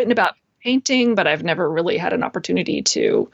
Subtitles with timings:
[0.00, 0.34] written about
[0.64, 3.30] painting, but I've never really had an opportunity to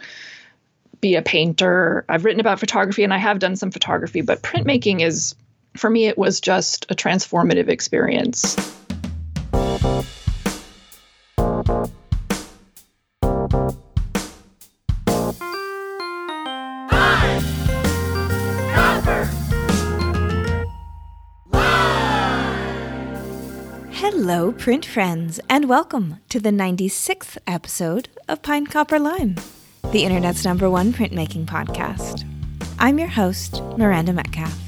[1.01, 2.05] be a painter.
[2.09, 5.37] I've written about photography and I have done some photography, but printmaking is,
[5.77, 8.57] for me, it was just a transformative experience.
[24.59, 29.37] Print friends, and welcome to the 96th episode of Pine Copper Lime,
[29.93, 32.25] the internet's number one printmaking podcast.
[32.79, 34.59] I'm your host, Miranda Metcalf.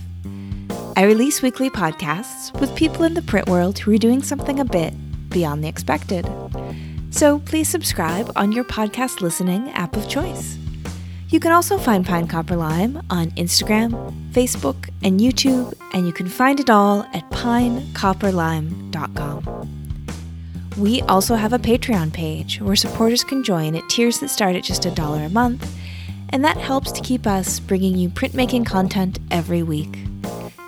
[0.96, 4.64] I release weekly podcasts with people in the print world who are doing something a
[4.64, 4.94] bit
[5.30, 6.28] beyond the expected.
[7.10, 10.56] So please subscribe on your podcast listening app of choice.
[11.30, 13.92] You can also find Pine Copper Lime on Instagram,
[14.32, 19.77] Facebook, and YouTube, and you can find it all at pinecopperlime.com.
[20.78, 24.62] We also have a Patreon page where supporters can join at tiers that start at
[24.62, 25.76] just a dollar a month,
[26.28, 29.98] and that helps to keep us bringing you printmaking content every week.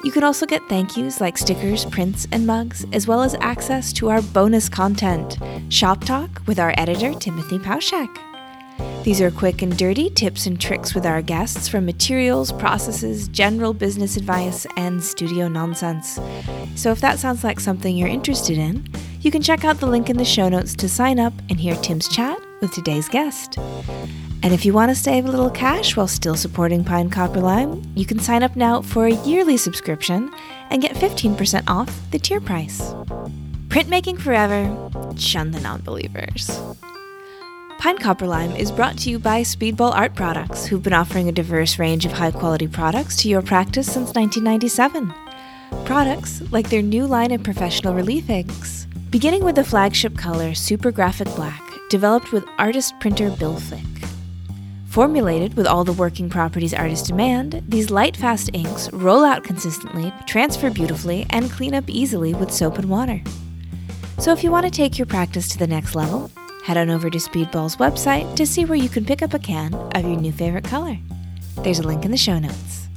[0.03, 3.93] You can also get thank yous like stickers, prints, and mugs, as well as access
[3.93, 8.09] to our bonus content, Shop Talk with our editor, Timothy Pauschak.
[9.05, 13.73] These are quick and dirty tips and tricks with our guests from materials, processes, general
[13.73, 16.19] business advice, and studio nonsense.
[16.75, 18.89] So if that sounds like something you're interested in,
[19.21, 21.77] you can check out the link in the show notes to sign up and hear
[21.77, 23.59] Tim's chat with today's guest.
[24.43, 27.83] And if you want to save a little cash while still supporting Pine Copper Lime,
[27.95, 30.33] you can sign up now for a yearly subscription
[30.71, 32.81] and get 15% off the tier price.
[33.69, 34.65] Printmaking forever,
[35.19, 36.59] shun the non believers.
[37.79, 41.33] Pine Copper Lime is brought to you by Speedball Art Products, who've been offering a
[41.33, 45.13] diverse range of high quality products to your practice since 1997.
[45.85, 50.91] Products like their new line of professional relief inks, beginning with the flagship color Super
[50.91, 53.81] Graphic Black, developed with artist printer Bill Fick.
[54.87, 60.13] Formulated with all the working properties artists demand, these light fast inks roll out consistently,
[60.27, 63.21] transfer beautifully, and clean up easily with soap and water.
[64.19, 66.31] So if you want to take your practice to the next level,
[66.65, 69.75] Head on over to Speedball's website to see where you can pick up a can
[69.75, 70.99] of your new favorite color.
[71.63, 72.89] There's a link in the show notes.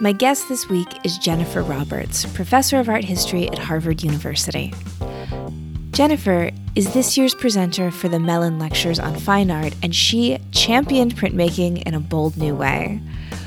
[0.00, 4.74] My guest this week is Jennifer Roberts, professor of art history at Harvard University.
[5.96, 11.16] Jennifer is this year's presenter for the Mellon Lectures on Fine Art, and she championed
[11.16, 13.00] printmaking in a bold new way.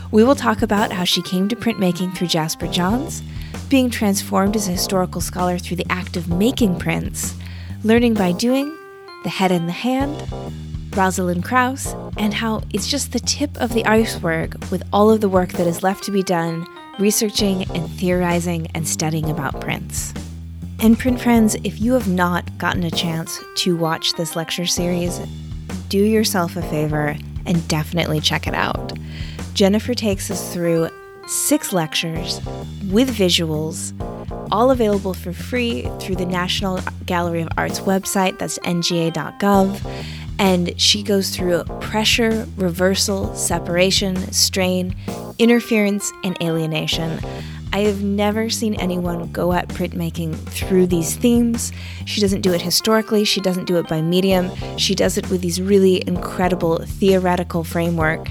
[0.10, 3.22] We will talk about how she came to printmaking through Jasper Johns,
[3.70, 7.36] being transformed as a historical scholar through the act of making prints,
[7.84, 8.76] learning by doing,
[9.22, 10.28] the Head and the Hand,
[10.98, 15.30] Rosalind Krauss, and how it's just the tip of the iceberg with all of the
[15.30, 16.66] work that is left to be done
[16.98, 20.16] researching and theorizing and studying about prints.
[20.81, 25.19] And print friends, if you have not gotten a chance to watch this lecture series,
[25.90, 28.94] do yourself a favor and definitely check it out.
[29.53, 30.90] Jennifer takes us through
[31.28, 32.40] six lectures
[32.90, 33.94] with visuals
[34.51, 39.79] all available for free through the National Gallery of Art's website, that's nga.gov.
[40.40, 44.96] And she goes through pressure, reversal, separation, strain,
[45.38, 47.19] interference, and alienation.
[47.72, 51.72] I have never seen anyone go at printmaking through these themes.
[52.06, 55.41] She doesn't do it historically, she doesn't do it by medium, she does it with
[55.41, 58.28] these really incredible theoretical framework.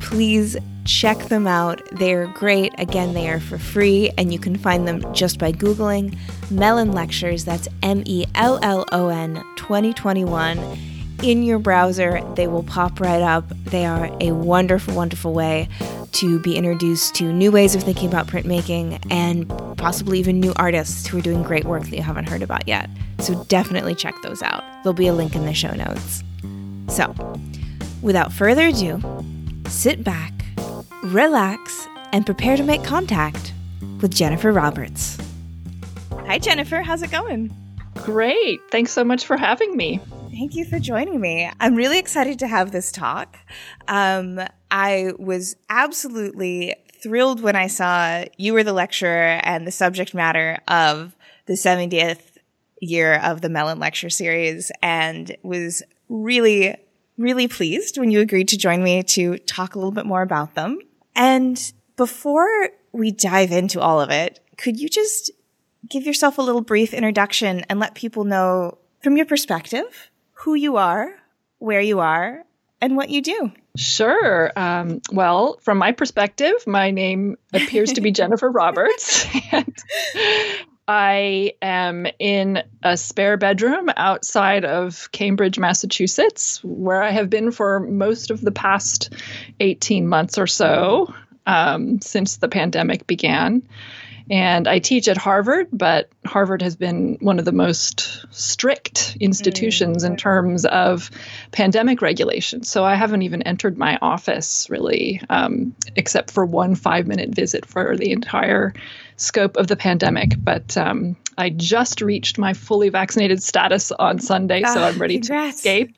[0.00, 0.56] Please
[0.86, 1.82] check them out.
[1.92, 2.72] They're great.
[2.78, 6.16] Again, they are for free, and you can find them just by Googling
[6.50, 7.44] Mellon Lectures.
[7.44, 10.58] That's M E L L O N 2021.
[11.22, 13.44] In your browser, they will pop right up.
[13.64, 15.68] They are a wonderful, wonderful way
[16.12, 19.48] to be introduced to new ways of thinking about printmaking and
[19.78, 22.88] possibly even new artists who are doing great work that you haven't heard about yet.
[23.18, 24.62] So definitely check those out.
[24.82, 26.22] There'll be a link in the show notes.
[26.88, 27.14] So,
[28.00, 29.00] without further ado,
[29.66, 30.32] sit back
[31.02, 33.52] relax, and prepare to make contact
[34.00, 35.18] with Jennifer Roberts.
[36.26, 36.82] Hi, Jennifer.
[36.82, 37.54] How's it going?
[37.94, 38.60] Great.
[38.70, 40.00] Thanks so much for having me.
[40.38, 41.50] Thank you for joining me.
[41.58, 43.36] I'm really excited to have this talk.
[43.88, 44.40] Um,
[44.70, 50.60] I was absolutely thrilled when I saw you were the lecturer and the subject matter
[50.68, 51.16] of
[51.46, 52.38] the 70th
[52.80, 56.76] year of the Mellon Lecture Series and was really,
[57.16, 60.54] really pleased when you agreed to join me to talk a little bit more about
[60.54, 60.78] them.
[61.16, 61.60] And
[61.96, 65.32] before we dive into all of it, could you just
[65.88, 70.07] give yourself a little brief introduction and let people know from your perspective
[70.38, 71.12] who you are,
[71.58, 72.44] where you are,
[72.80, 73.52] and what you do?
[73.76, 74.52] Sure.
[74.56, 79.26] Um, well, from my perspective, my name appears to be Jennifer Roberts.
[79.52, 79.74] and
[80.86, 87.80] I am in a spare bedroom outside of Cambridge, Massachusetts, where I have been for
[87.80, 89.12] most of the past
[89.60, 91.12] 18 months or so
[91.46, 93.68] um, since the pandemic began.
[94.30, 100.04] And I teach at Harvard, but Harvard has been one of the most strict institutions
[100.04, 100.12] mm-hmm.
[100.12, 101.10] in terms of
[101.50, 102.62] pandemic regulation.
[102.62, 107.64] So I haven't even entered my office really, um, except for one five minute visit
[107.64, 108.74] for the entire
[109.16, 110.32] scope of the pandemic.
[110.38, 115.62] But um, I just reached my fully vaccinated status on Sunday, so I'm ready congrats.
[115.62, 115.96] to escape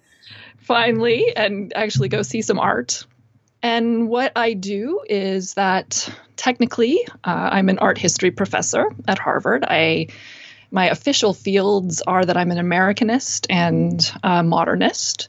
[0.59, 3.05] finally and actually go see some art.
[3.63, 9.65] And what I do is that technically, uh, I'm an art history professor at Harvard.
[9.67, 10.09] I
[10.73, 15.29] my official fields are that I'm an Americanist and a modernist,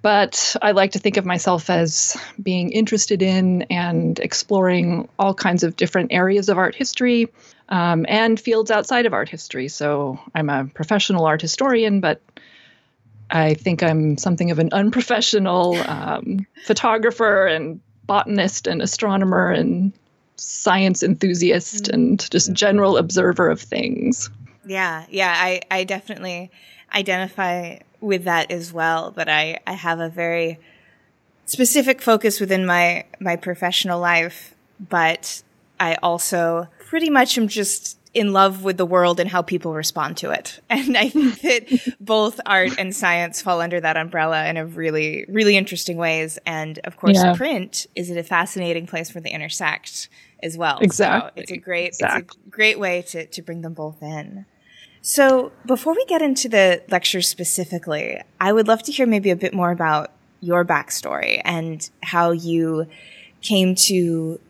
[0.00, 5.64] but I like to think of myself as being interested in and exploring all kinds
[5.64, 7.28] of different areas of art history
[7.68, 9.68] um, and fields outside of art history.
[9.68, 12.20] So I'm a professional art historian, but
[13.30, 19.92] I think I'm something of an unprofessional um, photographer and botanist and astronomer and
[20.36, 21.94] science enthusiast mm-hmm.
[21.94, 24.30] and just general observer of things.
[24.66, 26.50] Yeah, yeah, I, I definitely
[26.94, 29.10] identify with that as well.
[29.10, 30.58] But I, I have a very
[31.46, 35.42] specific focus within my my professional life, but
[35.78, 40.16] I also pretty much am just in love with the world and how people respond
[40.18, 40.60] to it.
[40.70, 45.24] And I think that both art and science fall under that umbrella in a really,
[45.28, 46.38] really interesting ways.
[46.46, 47.34] And of course, yeah.
[47.34, 50.08] print is a fascinating place for the intersect
[50.42, 50.78] as well.
[50.80, 51.30] Exactly.
[51.36, 52.20] So it's a great, exactly.
[52.22, 54.46] it's a great way to, to bring them both in.
[55.00, 59.36] So before we get into the lecture specifically, I would love to hear maybe a
[59.36, 62.86] bit more about your backstory and how you
[63.42, 64.40] came to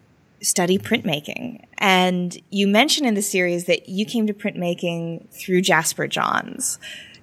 [0.45, 1.65] study printmaking.
[1.79, 6.79] And you mentioned in the series that you came to printmaking through Jasper Johns.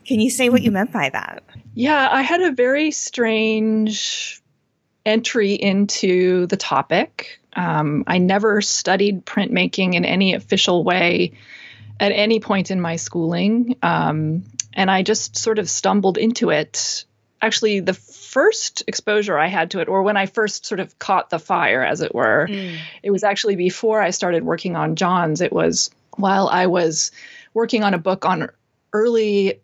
[0.06, 1.44] Can you say what you meant by that?
[1.74, 4.42] Yeah, I had a very strange
[5.06, 7.40] entry into the topic.
[7.54, 11.34] Um, I never studied printmaking in any official way
[12.00, 13.78] at any point in my schooling.
[13.84, 14.44] Um,
[14.74, 17.06] and I just sort of stumbled into it.
[17.42, 17.94] Actually, the
[18.32, 21.84] first exposure I had to it, or when I first sort of caught the fire,
[21.84, 22.78] as it were, mm.
[23.04, 25.42] it was actually before I started working on Johns.
[25.42, 27.12] It was while I was
[27.54, 28.50] working on a book on
[28.94, 29.60] early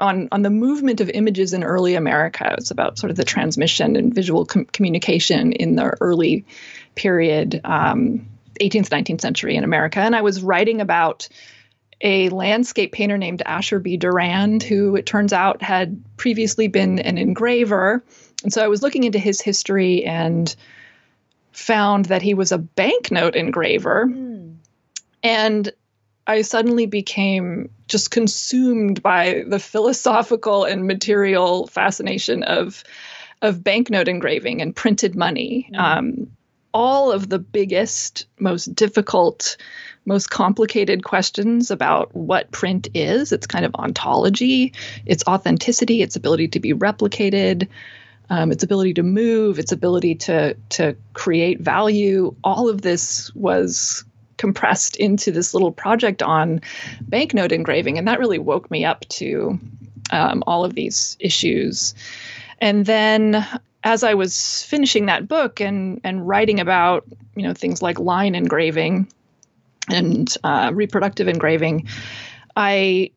[0.00, 2.54] on on the movement of images in early America.
[2.56, 6.46] It's about sort of the transmission and visual com- communication in the early
[6.94, 8.26] period, um,
[8.62, 11.28] 18th 19th century in America, and I was writing about
[12.00, 13.96] a landscape painter named Asher B.
[13.96, 18.04] Durand, who it turns out had previously been an engraver.
[18.42, 20.54] And so I was looking into his history and
[21.52, 24.06] found that he was a banknote engraver.
[24.06, 24.56] Mm.
[25.22, 25.72] And
[26.26, 32.84] I suddenly became just consumed by the philosophical and material fascination of
[33.42, 35.68] of banknote engraving and printed money.
[35.72, 35.78] Mm.
[35.78, 36.30] Um,
[36.72, 39.56] all of the biggest, most difficult
[40.06, 44.72] most complicated questions about what print is its kind of ontology,
[45.04, 47.68] its authenticity, its ability to be replicated.
[48.28, 54.04] Um, its ability to move, its ability to to create value, all of this was
[54.36, 56.60] compressed into this little project on
[57.02, 59.58] banknote engraving, and that really woke me up to
[60.10, 61.94] um, all of these issues.
[62.60, 63.46] And then,
[63.84, 67.04] as I was finishing that book and and writing about
[67.34, 69.08] you know things like line engraving,
[69.88, 71.88] and uh, reproductive engraving,
[72.54, 73.12] I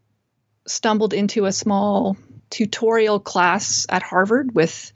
[0.68, 2.18] stumbled into a small
[2.50, 4.92] tutorial class at Harvard with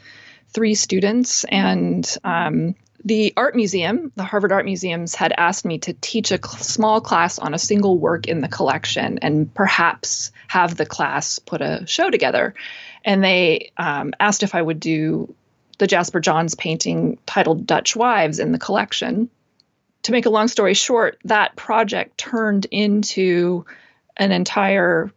[0.50, 2.76] three students, and um,
[3.06, 7.02] the art museum, the Harvard Art Museums, had asked me to teach a cl- small
[7.02, 11.86] class on a single work in the collection and perhaps have the class put a
[11.86, 12.54] show together.
[13.04, 15.34] And they um, asked if I would do
[15.80, 19.30] the Jasper Johns painting titled Dutch Wives in the collection
[20.04, 23.66] to make a long story short, that project turned into
[24.16, 25.12] an entire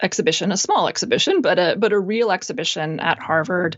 [0.00, 3.76] exhibition, a small exhibition, but a but a real exhibition at Harvard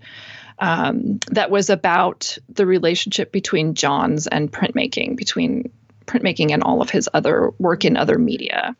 [0.58, 5.72] um, that was about the relationship between Johns and printmaking, between
[6.06, 8.76] printmaking and all of his other work in other media.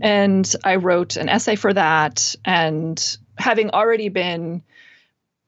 [0.00, 4.62] And I wrote an essay for that, and having already been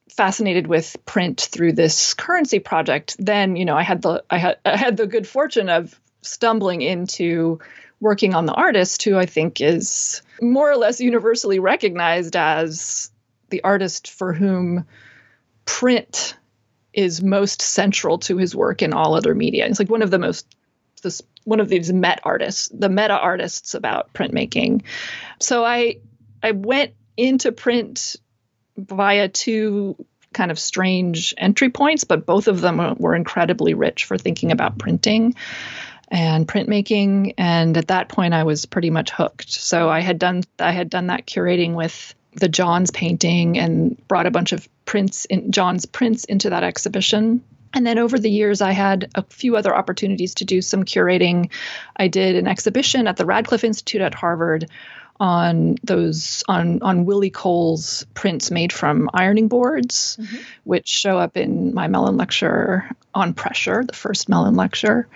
[0.09, 4.57] fascinated with print through this currency project, then you know I had the I had
[4.65, 7.59] I had the good fortune of stumbling into
[7.99, 13.11] working on the artist who I think is more or less universally recognized as
[13.49, 14.85] the artist for whom
[15.65, 16.35] print
[16.93, 19.65] is most central to his work in all other media.
[19.65, 20.45] It's like one of the most
[21.01, 24.83] the, one of these met artists, the meta artists about printmaking.
[25.39, 25.97] So I
[26.41, 28.15] I went into print
[28.77, 29.95] via two
[30.33, 34.77] kind of strange entry points, but both of them were incredibly rich for thinking about
[34.77, 35.35] printing
[36.09, 37.35] and printmaking.
[37.37, 39.51] And at that point, I was pretty much hooked.
[39.51, 44.25] So I had done I had done that curating with the Johns painting and brought
[44.25, 47.43] a bunch of prints in John's prints into that exhibition.
[47.75, 51.49] And then over the years, I had a few other opportunities to do some curating.
[51.97, 54.69] I did an exhibition at the Radcliffe Institute at Harvard
[55.23, 60.35] on those on on Willie Cole's prints made from ironing boards, mm-hmm.
[60.65, 65.07] which show up in my Mellon lecture on pressure, the first Mellon lecture.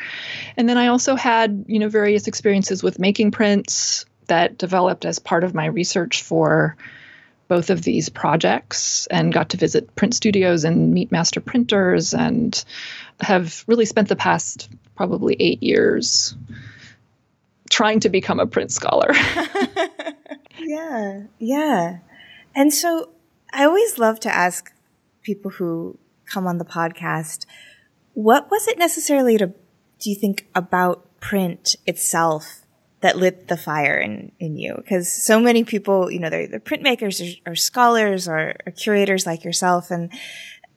[0.55, 5.19] And then I also had, you know, various experiences with making prints that developed as
[5.19, 6.77] part of my research for
[7.49, 12.63] both of these projects and got to visit print studios and meet master printers and
[13.19, 16.33] have really spent the past probably eight years
[17.69, 19.11] trying to become a print scholar.
[20.67, 21.99] yeah, yeah.
[22.55, 23.09] And so
[23.53, 24.73] I always love to ask
[25.21, 27.45] people who come on the podcast
[28.13, 29.53] what was it necessarily to
[29.99, 32.61] do you think about print itself
[33.01, 34.73] that lit the fire in, in you?
[34.75, 39.27] Because so many people, you know, they're, they're printmakers or, or scholars or, or, curators
[39.27, 39.91] like yourself.
[39.91, 40.11] And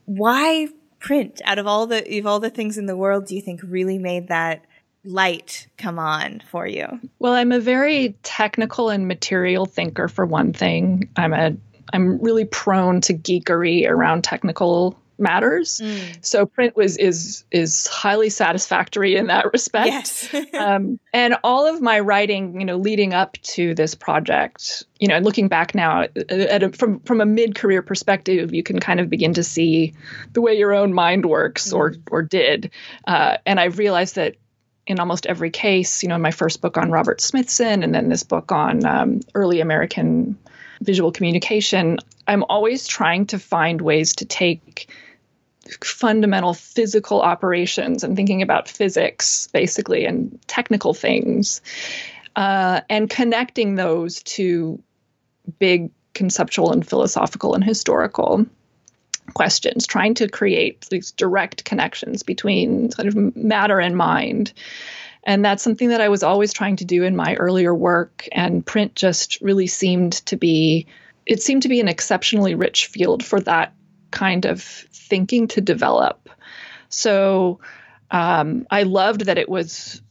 [0.04, 0.68] why
[0.99, 3.61] print out of all the, of all the things in the world do you think
[3.62, 4.66] really made that
[5.04, 6.87] light come on for you?
[7.19, 11.09] Well, I'm a very technical and material thinker for one thing.
[11.16, 11.57] I'm a
[11.92, 15.80] I'm really prone to geekery around technical matters.
[15.83, 16.25] Mm.
[16.25, 19.88] So print was is is highly satisfactory in that respect.
[20.33, 20.35] Yes.
[20.54, 25.19] um, and all of my writing, you know, leading up to this project, you know,
[25.19, 29.11] looking back now at a, from from a mid career perspective, you can kind of
[29.11, 29.95] begin to see
[30.33, 31.76] the way your own mind works, mm.
[31.76, 32.71] or or did.
[33.07, 34.37] Uh, and I've realized that
[34.90, 38.09] in almost every case, you know, in my first book on Robert Smithson, and then
[38.09, 40.37] this book on um, early American
[40.82, 44.90] visual communication, I'm always trying to find ways to take
[45.85, 51.61] fundamental physical operations and thinking about physics basically and technical things
[52.35, 54.82] uh, and connecting those to
[55.59, 58.47] big conceptual and philosophical and historical
[59.30, 64.52] questions trying to create these direct connections between sort of matter and mind
[65.25, 68.64] and that's something that i was always trying to do in my earlier work and
[68.64, 70.87] print just really seemed to be
[71.26, 73.72] it seemed to be an exceptionally rich field for that
[74.10, 76.28] kind of thinking to develop.
[76.88, 77.60] So
[78.10, 80.02] um, I loved that it was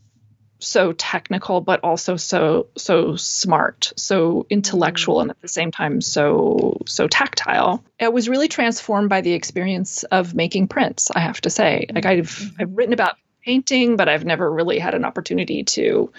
[0.59, 5.21] so technical, but also so so smart, so intellectual, mm-hmm.
[5.21, 7.83] and at the same time so so tactile.
[7.99, 11.09] I was really transformed by the experience of making prints.
[11.11, 12.19] I have to say, like mm-hmm.
[12.19, 16.11] I've I've written about painting, but I've never really had an opportunity to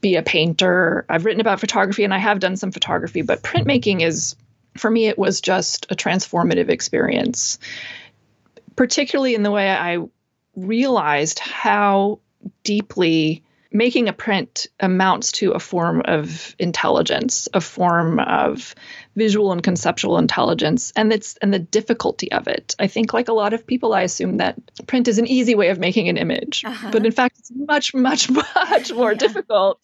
[0.00, 1.04] be a painter.
[1.08, 4.36] I've written about photography, and I have done some photography, but printmaking is
[4.76, 7.58] for me, it was just a transformative experience,
[8.76, 9.98] particularly in the way I
[10.56, 12.20] realized how
[12.62, 13.42] deeply
[13.74, 18.72] making a print amounts to a form of intelligence, a form of
[19.16, 22.76] visual and conceptual intelligence, and it's and the difficulty of it.
[22.78, 25.70] I think, like a lot of people, I assume that print is an easy way
[25.70, 26.90] of making an image, uh-huh.
[26.92, 28.30] but in fact, it's much, much,
[28.70, 29.18] much more yeah.
[29.18, 29.80] difficult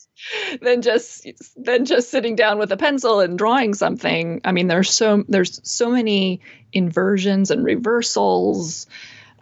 [0.62, 1.26] than just
[1.56, 4.40] than just sitting down with a pencil and drawing something.
[4.44, 6.40] I mean, there's so there's so many
[6.72, 8.86] inversions and reversals.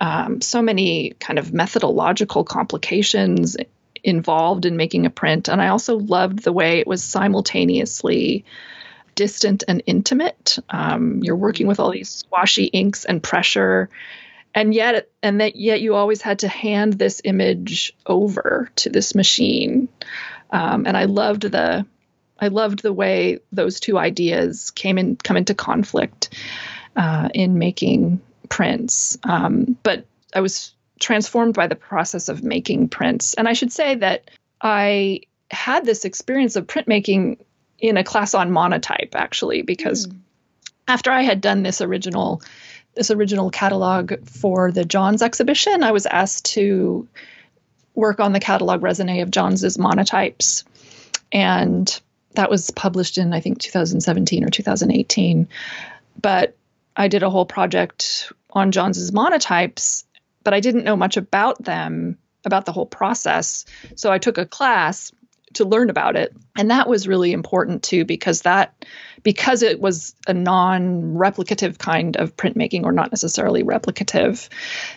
[0.01, 3.57] Um, so many kind of methodological complications
[4.05, 5.49] involved in making a print.
[5.49, 8.45] And I also loved the way it was simultaneously
[9.15, 10.59] distant and intimate.
[10.71, 13.89] Um, you're working with all these squashy inks and pressure.
[14.55, 19.15] And yet, and that yet you always had to hand this image over to this
[19.15, 19.89] machine.
[20.51, 21.85] Um, and I loved the,
[22.39, 26.33] I loved the way those two ideas came in, come into conflict
[26.97, 29.19] uh, in making prints.
[29.25, 33.35] Um, but I was transformed by the process of making prints.
[33.35, 37.39] And I should say that I had this experience of printmaking
[37.79, 40.17] in a class on monotype actually because mm.
[40.87, 42.43] after I had done this original
[42.95, 47.07] this original catalog for the Johns exhibition, I was asked to
[47.95, 50.65] work on the catalog raisonné of Johns's monotypes.
[51.31, 52.01] And
[52.35, 55.49] that was published in I think 2017 or 2018.
[56.21, 56.57] But
[56.97, 60.05] I did a whole project on Johns's monotypes
[60.49, 63.67] but I didn't know much about them, about the whole process.
[63.97, 65.13] So I took a class
[65.53, 66.35] to learn about it.
[66.57, 68.85] And that was really important too, because that
[69.23, 74.49] because it was a non-replicative kind of printmaking or not necessarily replicative,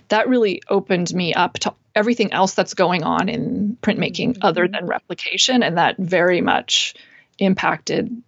[0.07, 4.45] that really opened me up to everything else that's going on in printmaking mm-hmm.
[4.45, 5.63] other than replication.
[5.63, 6.93] And that very much
[7.39, 8.23] impacted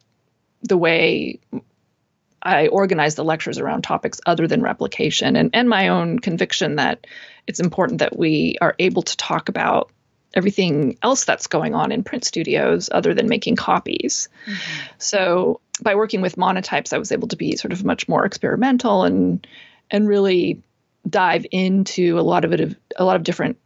[0.63, 1.39] the way
[2.43, 7.07] I organized the lectures around topics other than replication and, and my own conviction that
[7.47, 9.91] it's important that we are able to talk about
[10.33, 14.29] everything else that's going on in print studios other than making copies.
[14.45, 14.87] Mm-hmm.
[14.97, 19.03] So by working with monotypes, I was able to be sort of much more experimental
[19.03, 19.45] and
[19.91, 20.61] and really
[21.07, 23.57] dive into a lot of it, a lot of different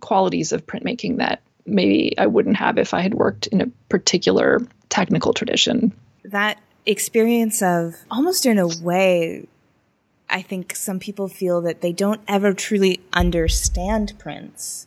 [0.00, 4.60] qualities of printmaking that maybe I wouldn't have if I had worked in a particular
[4.88, 5.92] technical tradition.
[6.24, 9.46] That experience of almost in a way,
[10.28, 14.86] I think some people feel that they don't ever truly understand prints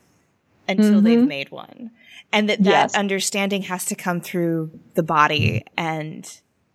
[0.68, 1.04] until mm-hmm.
[1.04, 1.92] they've made one.
[2.32, 2.96] And that that yes.
[2.96, 6.24] understanding has to come through the body and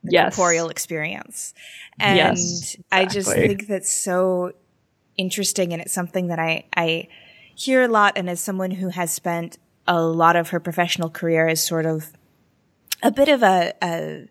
[0.02, 0.34] the yes.
[0.34, 1.52] corporeal experience.
[1.98, 2.84] And yes, exactly.
[2.92, 4.52] I just think that's so
[5.16, 5.72] interesting.
[5.72, 7.08] And it's something that I, I
[7.54, 8.14] hear a lot.
[8.16, 12.12] And as someone who has spent a lot of her professional career as sort of
[13.02, 14.28] a bit of a, a,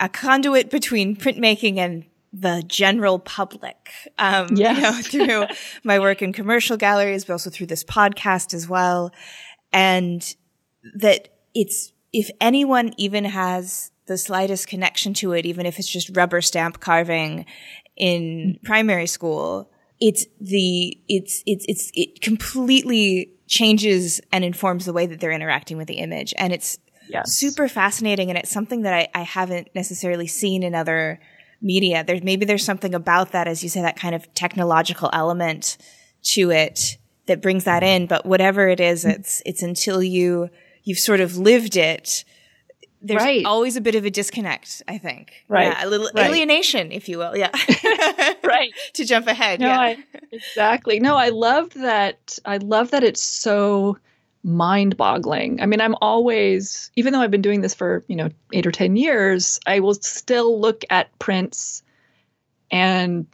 [0.00, 3.90] a conduit between printmaking and the general public.
[4.18, 5.12] Um, yes.
[5.12, 9.12] you know, through my work in commercial galleries, but also through this podcast as well.
[9.72, 10.34] And
[10.96, 16.16] that it's, if anyone even has the slightest connection to it, even if it's just
[16.16, 17.44] rubber stamp carving
[17.96, 25.06] in primary school, it's the, it's, it's, it's, it completely changes and informs the way
[25.06, 26.32] that they're interacting with the image.
[26.38, 26.78] And it's
[27.08, 27.32] yes.
[27.32, 28.30] super fascinating.
[28.30, 31.20] And it's something that I, I haven't necessarily seen in other
[31.60, 32.04] media.
[32.04, 35.78] There's maybe there's something about that, as you say, that kind of technological element
[36.34, 38.06] to it that brings that in.
[38.06, 39.20] But whatever it is, mm-hmm.
[39.20, 40.50] it's, it's until you,
[40.84, 42.24] you've sort of lived it
[43.00, 43.44] there's right.
[43.44, 45.44] always a bit of a disconnect, I think.
[45.48, 45.66] Right.
[45.66, 46.26] Yeah, a little right.
[46.26, 47.36] alienation, if you will.
[47.36, 47.50] Yeah.
[48.44, 48.72] right.
[48.94, 49.60] to jump ahead.
[49.60, 49.80] No, yeah.
[49.80, 50.98] I, exactly.
[50.98, 52.38] No, I love that.
[52.44, 53.98] I love that it's so
[54.42, 55.60] mind boggling.
[55.60, 58.72] I mean, I'm always, even though I've been doing this for, you know, eight or
[58.72, 61.82] 10 years, I will still look at prints
[62.70, 63.26] and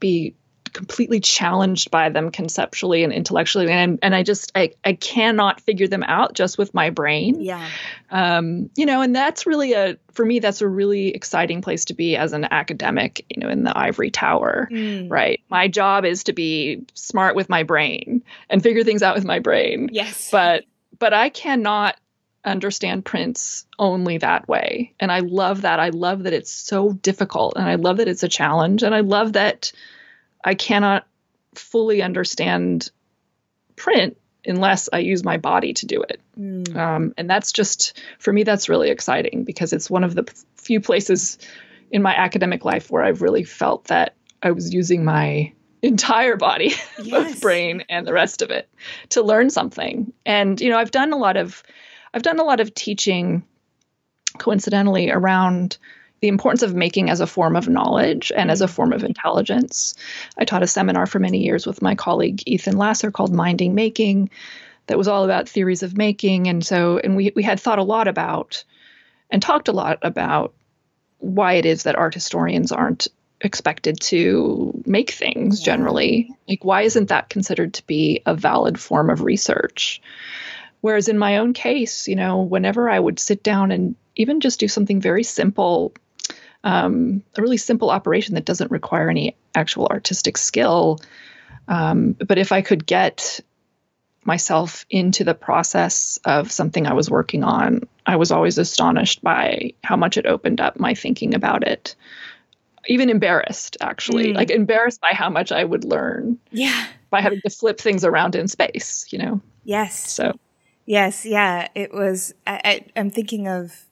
[0.00, 0.34] be
[0.76, 5.88] completely challenged by them conceptually and intellectually and and I just I, I cannot figure
[5.88, 7.40] them out just with my brain.
[7.40, 7.66] Yeah.
[8.10, 11.94] Um, you know, and that's really a for me that's a really exciting place to
[11.94, 15.10] be as an academic, you know, in the ivory tower, mm.
[15.10, 15.40] right?
[15.48, 19.38] My job is to be smart with my brain and figure things out with my
[19.38, 19.88] brain.
[19.92, 20.30] Yes.
[20.30, 20.64] But
[20.98, 21.96] but I cannot
[22.44, 24.92] understand prints only that way.
[25.00, 25.80] And I love that.
[25.80, 29.00] I love that it's so difficult and I love that it's a challenge and I
[29.00, 29.72] love that
[30.46, 31.06] I cannot
[31.54, 32.90] fully understand
[33.74, 36.20] print unless I use my body to do it.
[36.38, 36.76] Mm.
[36.76, 40.24] Um, and that's just, for me, that's really exciting because it's one of the
[40.56, 41.38] few places
[41.90, 46.74] in my academic life where I've really felt that I was using my entire body,
[47.02, 47.10] yes.
[47.10, 48.68] both brain and the rest of it,
[49.10, 50.12] to learn something.
[50.24, 51.64] And, you know, I've done a lot of,
[52.14, 53.42] I've done a lot of teaching
[54.38, 55.78] coincidentally around
[56.20, 59.08] the importance of making as a form of knowledge and as a form of mm-hmm.
[59.08, 59.94] intelligence.
[60.38, 64.30] I taught a seminar for many years with my colleague Ethan Lasser called Minding Making
[64.86, 66.48] that was all about theories of making.
[66.48, 68.64] And so, and we, we had thought a lot about
[69.30, 70.54] and talked a lot about
[71.18, 73.08] why it is that art historians aren't
[73.40, 76.30] expected to make things generally.
[76.48, 80.00] Like, why isn't that considered to be a valid form of research?
[80.80, 84.60] Whereas in my own case, you know, whenever I would sit down and even just
[84.60, 85.92] do something very simple
[86.66, 90.98] um, a really simple operation that doesn't require any actual artistic skill.
[91.68, 93.40] Um, but if I could get
[94.24, 99.74] myself into the process of something I was working on, I was always astonished by
[99.84, 101.94] how much it opened up my thinking about it.
[102.88, 104.34] Even embarrassed, actually, mm.
[104.34, 106.36] like embarrassed by how much I would learn.
[106.50, 106.86] Yeah.
[107.10, 109.40] By having to flip things around in space, you know?
[109.62, 110.10] Yes.
[110.10, 110.32] So.
[110.84, 111.68] Yes, yeah.
[111.76, 113.86] It was, I, I, I'm thinking of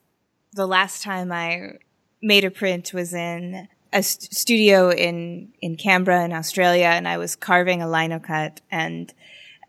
[0.52, 1.78] the last time I
[2.24, 7.18] made a print was in a st- studio in in Canberra in Australia, and I
[7.18, 8.60] was carving a lino cut.
[8.70, 9.12] And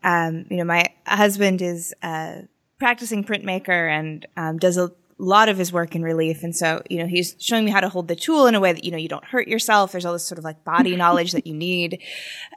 [0.04, 2.44] um, you know, my husband is a
[2.80, 6.44] practicing printmaker and um, does a lot of his work in relief.
[6.44, 8.74] And so, you know, he's showing me how to hold the tool in a way
[8.74, 9.92] that, you know, you don't hurt yourself.
[9.92, 12.02] There's all this sort of like body knowledge that you need.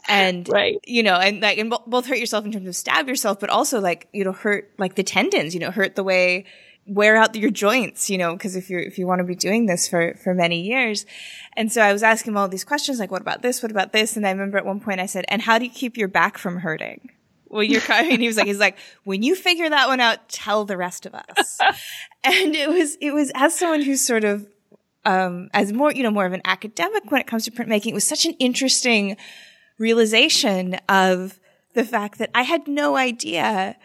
[0.07, 0.77] And, right.
[0.85, 3.79] you know, and like, and both hurt yourself in terms of stab yourself, but also
[3.79, 6.45] like, you know, hurt like the tendons, you know, hurt the way
[6.89, 9.65] wear out your joints, you know, because if you if you want to be doing
[9.65, 11.05] this for for many years.
[11.55, 13.61] And so I was asking him all these questions like what about this?
[13.61, 14.17] What about this?
[14.17, 16.37] And I remember at one point I said, "And how do you keep your back
[16.37, 17.09] from hurting?"
[17.49, 18.19] Well, you're crying.
[18.19, 21.15] he was like, he's like, when you figure that one out, tell the rest of
[21.15, 21.59] us.
[22.23, 24.47] and it was, it was as someone who's sort of,
[25.05, 27.93] um, as more, you know, more of an academic when it comes to printmaking, it
[27.93, 29.17] was such an interesting
[29.77, 31.39] realization of
[31.73, 33.77] the fact that I had no idea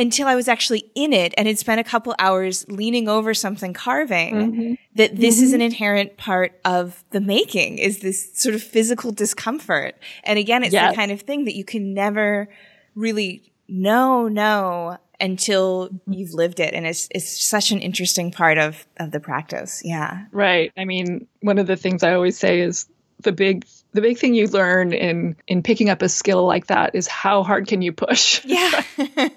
[0.00, 3.74] until I was actually in it and had spent a couple hours leaning over something
[3.74, 4.74] carving mm-hmm.
[4.94, 5.44] that this mm-hmm.
[5.44, 9.94] is an inherent part of the making is this sort of physical discomfort.
[10.24, 10.92] And again, it's yes.
[10.92, 12.48] the kind of thing that you can never
[12.94, 16.72] really know, know until you've lived it.
[16.72, 19.82] And it's, it's such an interesting part of, of the practice.
[19.84, 20.24] Yeah.
[20.32, 20.72] Right.
[20.78, 22.88] I mean, one of the things I always say is
[23.22, 26.94] the big the big thing you learn in in picking up a skill like that
[26.94, 28.44] is how hard can you push?
[28.50, 28.82] Yeah.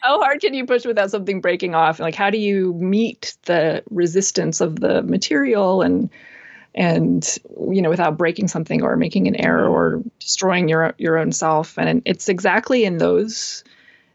[0.00, 2.00] How hard can you push without something breaking off?
[2.00, 6.10] Like how do you meet the resistance of the material and
[6.74, 7.38] and
[7.70, 11.78] you know without breaking something or making an error or destroying your your own self?
[11.78, 13.64] And it's exactly in those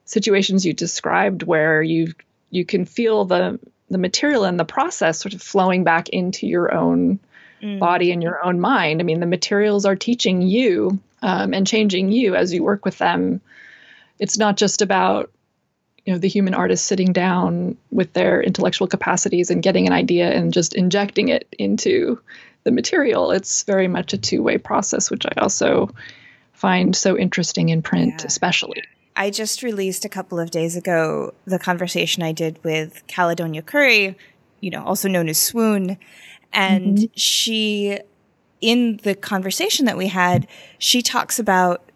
[0.06, 2.14] situations you described where you
[2.50, 6.74] you can feel the the material and the process sort of flowing back into your
[6.74, 7.20] own
[7.62, 7.80] mm.
[7.80, 9.02] body and your own mind.
[9.02, 12.98] I mean, the materials are teaching you um, and changing you as you work with
[12.98, 13.42] them.
[14.20, 15.32] It's not just about
[16.06, 20.32] you know the human artist sitting down with their intellectual capacities and getting an idea
[20.32, 22.20] and just injecting it into
[22.64, 23.32] the material.
[23.32, 25.90] It's very much a two-way process, which I also
[26.54, 28.28] find so interesting in print, yeah.
[28.28, 28.84] especially.
[29.18, 34.18] I just released a couple of days ago the conversation I did with Caledonia Curry,
[34.62, 35.98] you know, also known as Swoon,
[36.54, 37.06] and mm-hmm.
[37.16, 38.00] she,
[38.62, 41.92] in the conversation that we had, she talks about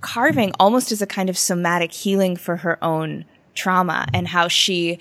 [0.00, 4.98] carving almost as a kind of somatic healing for her own trauma and how she,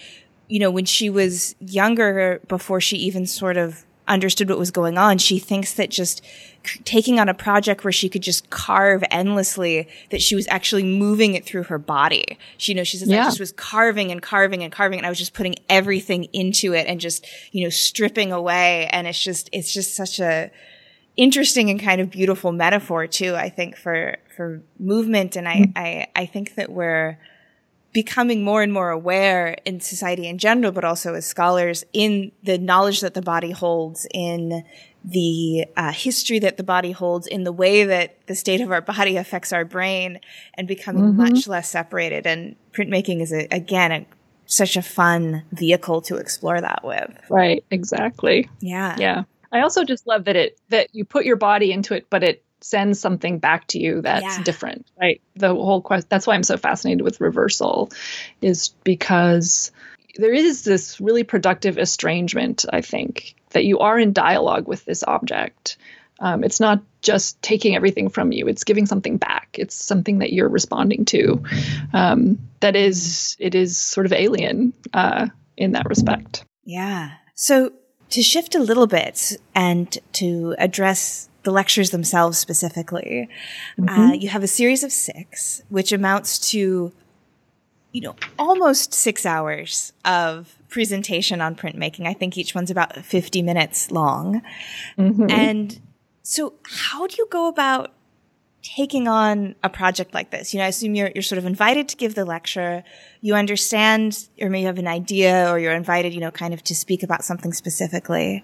[0.47, 4.97] you know, when she was younger, before she even sort of understood what was going
[4.97, 5.17] on.
[5.17, 6.23] She thinks that just
[6.83, 11.35] taking on a project where she could just carve endlessly, that she was actually moving
[11.35, 12.37] it through her body.
[12.57, 13.23] She, you know, she says, yeah.
[13.23, 16.73] I just was carving and carving and carving and I was just putting everything into
[16.73, 18.87] it and just, you know, stripping away.
[18.91, 20.51] And it's just, it's just such a
[21.15, 25.35] interesting and kind of beautiful metaphor too, I think, for, for movement.
[25.35, 25.77] And I, mm-hmm.
[25.77, 27.19] I, I think that we're,
[27.95, 32.57] becoming more and more aware in society in general, but also as scholars in the
[32.57, 34.65] knowledge that the body holds, in
[35.05, 38.81] the uh, history that the body holds, in the way that the state of our
[38.81, 40.19] body affects our brain,
[40.55, 41.21] and becoming mm-hmm.
[41.21, 42.27] much less separated.
[42.27, 44.05] And printmaking is, a, again, a,
[44.45, 47.17] such a fun vehicle to explore that with.
[47.29, 48.49] Right, exactly.
[48.59, 48.97] Yeah.
[48.99, 49.23] Yeah.
[49.53, 52.43] I also just love that it that you put your body into it, but it
[52.65, 54.43] sends something back to you that's yeah.
[54.43, 55.21] different, right?
[55.35, 57.91] The whole question that's why I'm so fascinated with reversal
[58.41, 59.71] is because
[60.15, 65.03] there is this really productive estrangement, I think, that you are in dialogue with this
[65.03, 65.77] object.
[66.19, 69.49] Um, it's not just taking everything from you; it's giving something back.
[69.59, 71.43] It's something that you're responding to.
[71.93, 76.45] Um, that is, it is sort of alien uh, in that respect.
[76.63, 77.11] Yeah.
[77.35, 77.73] So
[78.09, 83.29] to shift a little bit and to address the lectures themselves specifically.
[83.79, 83.89] Mm-hmm.
[83.89, 86.91] Uh, you have a series of six, which amounts to,
[87.93, 92.05] you know, almost six hours of presentation on printmaking.
[92.05, 94.41] I think each one's about 50 minutes long.
[94.97, 95.29] Mm-hmm.
[95.29, 95.79] And
[96.23, 97.93] so how do you go about
[98.63, 100.53] taking on a project like this?
[100.53, 102.83] You know, I assume you're, you're sort of invited to give the lecture.
[103.21, 106.63] You understand, or maybe you have an idea, or you're invited, you know, kind of
[106.63, 108.43] to speak about something specifically.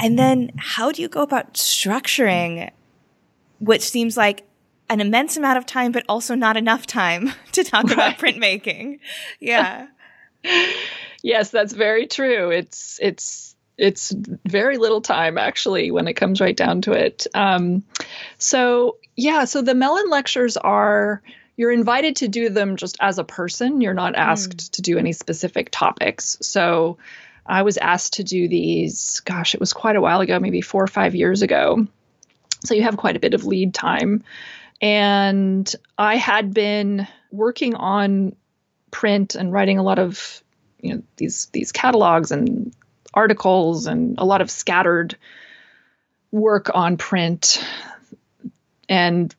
[0.00, 2.70] And then how do you go about structuring
[3.58, 4.46] what seems like
[4.88, 7.92] an immense amount of time, but also not enough time to talk right.
[7.92, 9.00] about printmaking?
[9.40, 9.88] Yeah.
[11.22, 12.50] yes, that's very true.
[12.50, 14.12] It's, it's, it's
[14.44, 17.26] very little time actually when it comes right down to it.
[17.34, 17.84] Um,
[18.38, 21.22] so yeah, so the Mellon lectures are
[21.56, 23.80] you're invited to do them just as a person.
[23.80, 24.70] You're not asked mm.
[24.70, 26.38] to do any specific topics.
[26.40, 26.98] So
[27.48, 30.84] I was asked to do these, gosh, it was quite a while ago, maybe four
[30.84, 31.86] or five years ago.
[32.64, 34.22] So you have quite a bit of lead time.
[34.80, 38.36] And I had been working on
[38.90, 40.42] print and writing a lot of,
[40.80, 42.74] you know, these these catalogs and
[43.14, 45.16] articles and a lot of scattered
[46.30, 47.64] work on print
[48.88, 49.34] and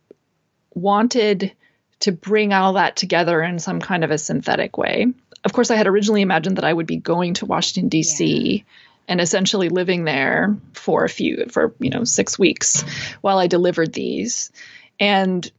[0.74, 1.54] wanted
[2.00, 5.08] to bring all that together in some kind of a synthetic way
[5.49, 8.57] of course, I had originally imagined that I would be going to Washington D.C.
[8.57, 8.63] Yeah.
[9.07, 12.83] and essentially living there for a few for you know six weeks
[13.21, 14.51] while I delivered these,
[14.99, 15.51] and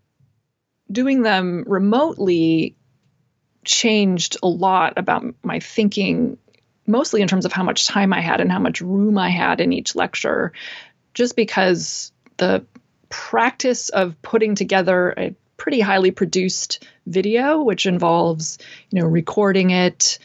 [0.92, 2.76] doing them remotely
[3.64, 6.38] changed a lot about my thinking
[6.87, 9.61] mostly in terms of how much time I had and how much room I had
[9.61, 10.53] in each lecture,
[11.14, 12.64] just because the
[13.09, 18.59] practice of putting together a pretty highly produced video, which involves,
[18.90, 20.18] you know, recording it,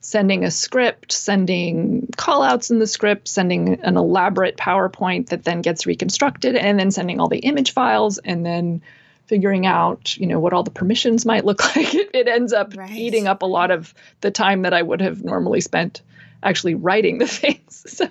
[0.00, 5.84] sending a script, sending callouts in the script, sending an elaborate PowerPoint that then gets
[5.84, 8.80] reconstructed, and then sending all the image files, and then
[9.26, 11.94] figuring out, you know, what all the permissions might look like.
[11.94, 12.90] It, ends up Right.
[12.90, 16.00] eating up a lot of the time that I would have normally spent
[16.42, 17.84] actually writing the things.
[17.86, 18.08] So,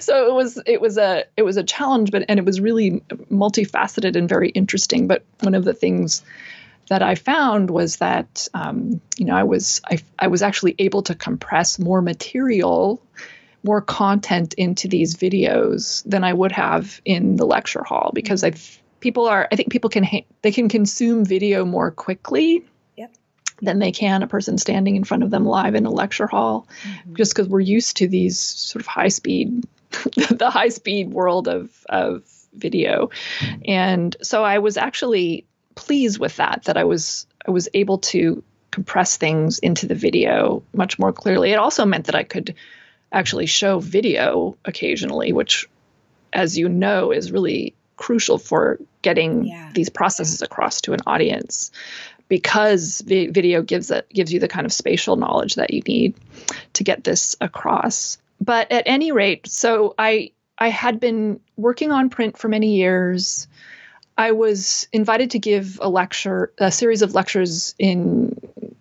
[0.00, 3.02] so it was it was a it was a challenge, but and it was really
[3.30, 5.06] multifaceted and very interesting.
[5.06, 6.22] But one of the things
[6.88, 11.02] that I found was that um, you know I was I, I was actually able
[11.02, 13.02] to compress more material,
[13.62, 18.52] more content into these videos than I would have in the lecture hall because I
[19.00, 22.64] people are I think people can ha- they can consume video more quickly.
[23.62, 26.66] Than they can a person standing in front of them live in a lecture hall
[26.82, 27.14] mm-hmm.
[27.14, 29.64] just because we're used to these sort of high speed
[30.30, 32.22] the high speed world of of
[32.54, 33.10] video.
[33.40, 33.62] Mm-hmm.
[33.66, 38.42] And so I was actually pleased with that that I was I was able to
[38.70, 41.52] compress things into the video much more clearly.
[41.52, 42.54] It also meant that I could
[43.12, 45.66] actually show video occasionally which
[46.32, 49.70] as you know is really crucial for getting Yeah.
[49.72, 51.70] these processes across to an audience
[52.28, 56.14] because vi- video gives it gives you the kind of spatial knowledge that you need
[56.74, 58.18] to get this across.
[58.40, 63.48] But at any rate, so I I had been working on print for many years.
[64.18, 68.34] I was invited to give a lecture, a series of lectures in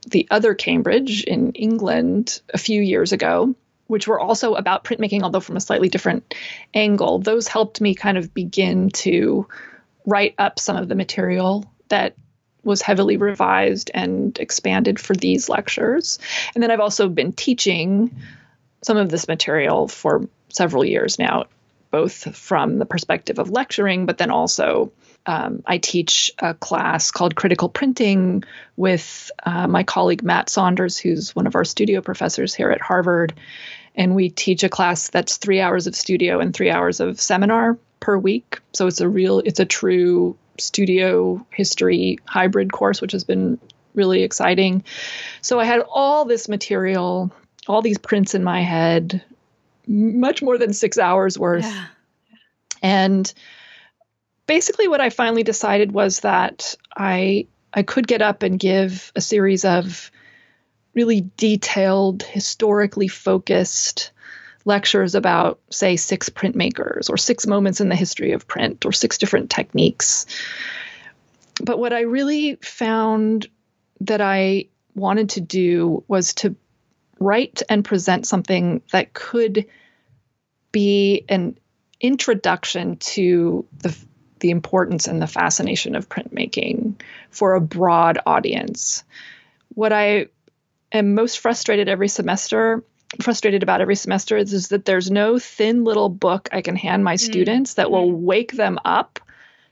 [0.07, 3.53] the other Cambridge in England a few years ago,
[3.87, 6.33] which were also about printmaking, although from a slightly different
[6.73, 7.19] angle.
[7.19, 9.47] Those helped me kind of begin to
[10.05, 12.15] write up some of the material that
[12.65, 16.19] was heavily revised and expanded for these lectures.
[16.53, 18.15] And then I've also been teaching
[18.81, 21.45] some of this material for several years now,
[21.91, 24.91] both from the perspective of lecturing, but then also
[25.25, 28.43] um, I teach a class called Critical Printing
[28.75, 33.33] with uh, my colleague Matt Saunders, who's one of our studio professors here at Harvard.
[33.95, 37.77] And we teach a class that's three hours of studio and three hours of seminar
[37.99, 38.59] per week.
[38.73, 43.59] So it's a real, it's a true studio history hybrid course, which has been
[43.93, 44.83] really exciting.
[45.41, 47.31] So I had all this material,
[47.67, 49.23] all these prints in my head,
[49.87, 51.65] much more than six hours worth.
[51.65, 51.85] Yeah.
[52.81, 53.33] And
[54.47, 59.21] basically what I finally decided was that I I could get up and give a
[59.21, 60.09] series of
[60.93, 64.11] really detailed, historically focused
[64.65, 69.17] lectures about, say, six printmakers or six moments in the history of print or six
[69.17, 70.25] different techniques.
[71.63, 73.47] But what I really found
[74.01, 76.55] that I wanted to do was to
[77.19, 79.65] write and present something that could
[80.71, 81.57] be an
[82.01, 83.95] introduction to the
[84.41, 86.93] the importance and the fascination of printmaking
[87.29, 89.03] for a broad audience.
[89.69, 90.27] What I
[90.91, 92.83] am most frustrated every semester,
[93.21, 97.03] frustrated about every semester, is, is that there's no thin little book I can hand
[97.03, 99.19] my students that will wake them up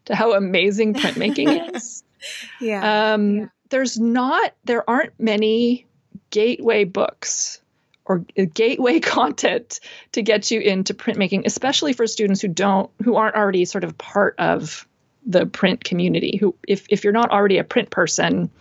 [0.06, 2.04] to how amazing printmaking is.
[2.60, 3.14] Yeah.
[3.14, 5.88] Um, There's not, there aren't many
[6.30, 7.62] gateway books
[8.06, 9.80] or uh, gateway content
[10.14, 13.98] to get you into printmaking, especially for students who don't, who aren't already sort of
[13.98, 14.88] part of
[15.26, 16.38] the print community.
[16.38, 18.52] Who, if if you're not already a print person,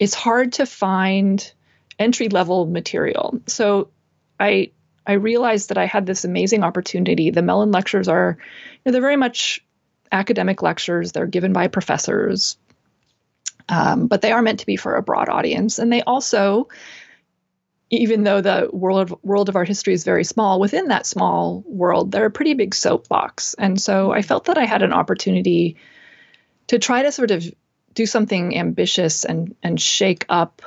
[0.00, 1.52] it's hard to find
[1.98, 3.40] entry level material.
[3.46, 3.90] So,
[4.38, 4.70] I
[5.06, 7.30] I realized that I had this amazing opportunity.
[7.30, 9.64] The Mellon lectures are, you know, they're very much
[10.12, 11.12] academic lectures.
[11.12, 12.58] They're given by professors,
[13.68, 16.68] um, but they are meant to be for a broad audience, and they also
[17.90, 21.64] even though the world of, world of art history is very small, within that small
[21.66, 23.54] world, they're a pretty big soapbox.
[23.54, 25.76] And so I felt that I had an opportunity
[26.66, 27.44] to try to sort of
[27.94, 30.62] do something ambitious and and shake up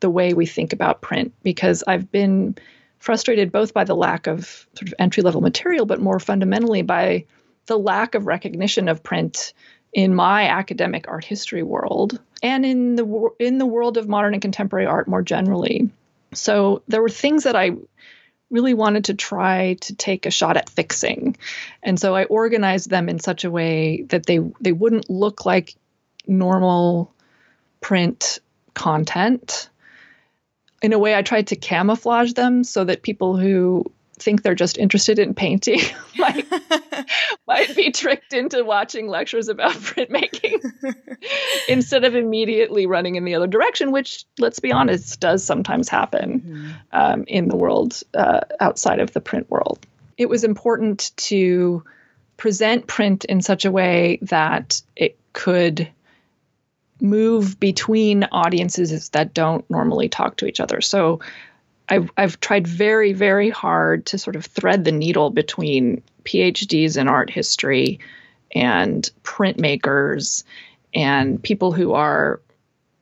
[0.00, 2.56] the way we think about print because I've been
[3.04, 7.26] frustrated both by the lack of sort of entry level material, but more fundamentally by
[7.66, 9.52] the lack of recognition of print
[9.92, 14.40] in my academic art history world and in the in the world of modern and
[14.40, 15.90] contemporary art more generally.
[16.32, 17.72] So there were things that I
[18.48, 21.36] really wanted to try to take a shot at fixing.
[21.82, 25.74] And so I organized them in such a way that they they wouldn't look like
[26.26, 27.12] normal
[27.82, 28.38] print
[28.72, 29.68] content.
[30.84, 34.76] In a way I tried to camouflage them so that people who think they're just
[34.76, 35.80] interested in painting
[36.18, 36.46] might
[37.48, 40.62] might be tricked into watching lectures about printmaking
[41.70, 46.74] instead of immediately running in the other direction, which, let's be honest, does sometimes happen
[46.92, 49.86] um, in the world uh, outside of the print world.
[50.18, 51.82] It was important to
[52.36, 55.88] present print in such a way that it could
[57.00, 60.80] move between audiences that don't normally talk to each other.
[60.80, 61.20] So
[61.88, 67.08] I've, I've tried very, very hard to sort of thread the needle between PhDs in
[67.08, 68.00] art history
[68.54, 70.44] and printmakers
[70.94, 72.40] and people who are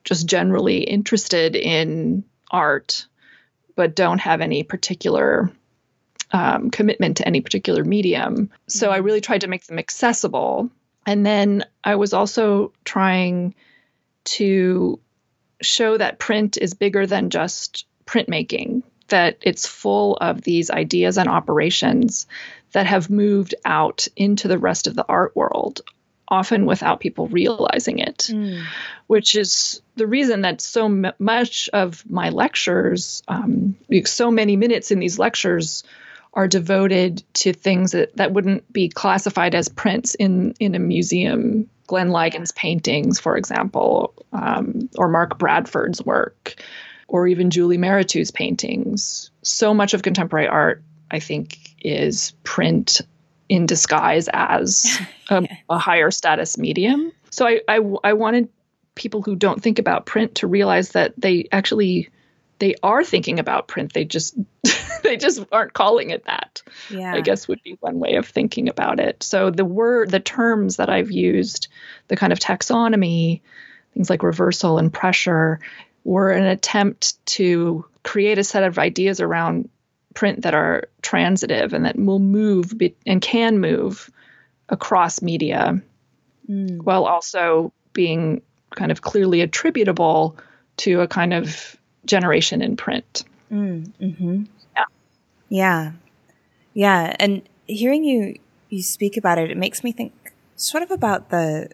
[0.03, 3.05] just generally interested in art
[3.75, 5.51] but don't have any particular
[6.31, 8.49] um, commitment to any particular medium.
[8.67, 10.69] So I really tried to make them accessible.
[11.05, 13.55] And then I was also trying
[14.25, 14.99] to
[15.61, 21.29] show that print is bigger than just printmaking, that it's full of these ideas and
[21.29, 22.27] operations
[22.73, 25.81] that have moved out into the rest of the art world
[26.27, 28.63] often without people realizing it, mm.
[29.07, 34.89] which is the reason that so m- much of my lectures, um, so many minutes
[34.89, 35.83] in these lectures,
[36.33, 41.69] are devoted to things that, that wouldn't be classified as prints in, in a museum.
[41.85, 46.55] Glenn Ligon's paintings, for example, um, or Mark Bradford's work,
[47.07, 49.29] or even Julie Mehretu's paintings.
[49.43, 53.01] So much of contemporary art, I think, is print
[53.49, 57.11] in disguise as a, a higher status medium.
[57.29, 58.49] So I, I, I wanted
[58.95, 62.09] people who don't think about print to realize that they actually
[62.63, 63.91] they are thinking about print.
[63.91, 64.37] They just
[65.03, 66.63] they just aren't calling it that.
[66.89, 67.13] Yeah.
[67.13, 69.21] I guess would be one way of thinking about it.
[69.21, 71.67] So the word the terms that I've used,
[72.07, 73.41] the kind of taxonomy,
[73.93, 75.59] things like reversal and pressure,
[76.05, 79.67] were an attempt to create a set of ideas around
[80.13, 84.09] print that are transitive and that will move be- and can move
[84.69, 85.81] across media
[86.49, 86.81] mm.
[86.81, 88.41] while also being
[88.73, 90.37] kind of clearly attributable
[90.77, 93.23] to a kind of generation in print.
[93.51, 94.43] Mm, mm-hmm.
[94.75, 94.85] Yeah.
[95.49, 95.91] Yeah.
[96.73, 97.15] Yeah.
[97.19, 98.39] And hearing you,
[98.69, 101.69] you speak about it, it makes me think sort of about the,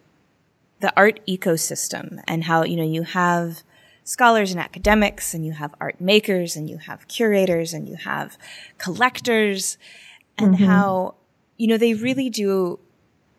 [0.82, 3.64] the art ecosystem and how, you know, you have
[4.04, 8.38] scholars and academics and you have art makers and you have curators and you have
[8.78, 9.78] collectors
[10.38, 10.66] and mm-hmm.
[10.66, 11.16] how,
[11.58, 12.80] you know, they really do,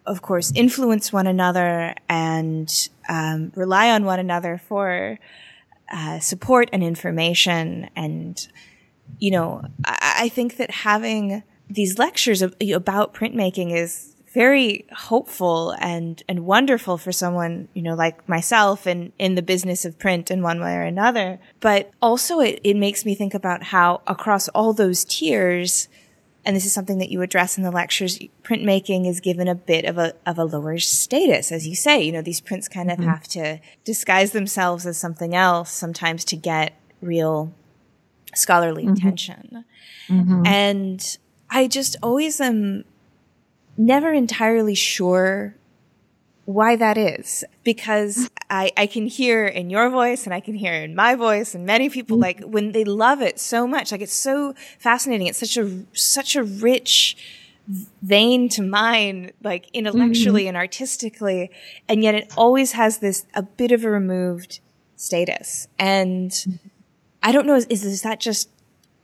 [0.06, 5.18] of course, influence one another and um, rely on one another for
[5.90, 7.90] uh, support and information.
[7.96, 8.46] And,
[9.18, 16.22] you know, I, I think that having these lectures about printmaking is very hopeful and
[16.28, 20.40] and wonderful for someone you know like myself and in the business of print in
[20.40, 24.72] one way or another but also it, it makes me think about how across all
[24.72, 25.88] those tiers
[26.44, 29.84] and this is something that you address in the lectures printmaking is given a bit
[29.84, 32.98] of a of a lower status as you say you know these prints kind of
[32.98, 33.08] mm-hmm.
[33.08, 37.52] have to disguise themselves as something else sometimes to get real
[38.34, 38.94] scholarly mm-hmm.
[38.94, 39.64] attention
[40.08, 40.46] mm-hmm.
[40.46, 41.18] and
[41.50, 42.84] i just always am
[43.76, 45.54] never entirely sure
[46.52, 50.72] why that is because I, I can hear in your voice and I can hear
[50.72, 52.22] in my voice and many people mm-hmm.
[52.22, 55.26] like when they love it so much, like it's so fascinating.
[55.26, 57.16] It's such a, such a rich
[58.02, 60.48] vein to mine, like intellectually mm-hmm.
[60.48, 61.50] and artistically.
[61.88, 64.60] And yet it always has this, a bit of a removed
[64.96, 65.68] status.
[65.78, 66.68] And mm-hmm.
[67.22, 68.50] I don't know, is, is that just,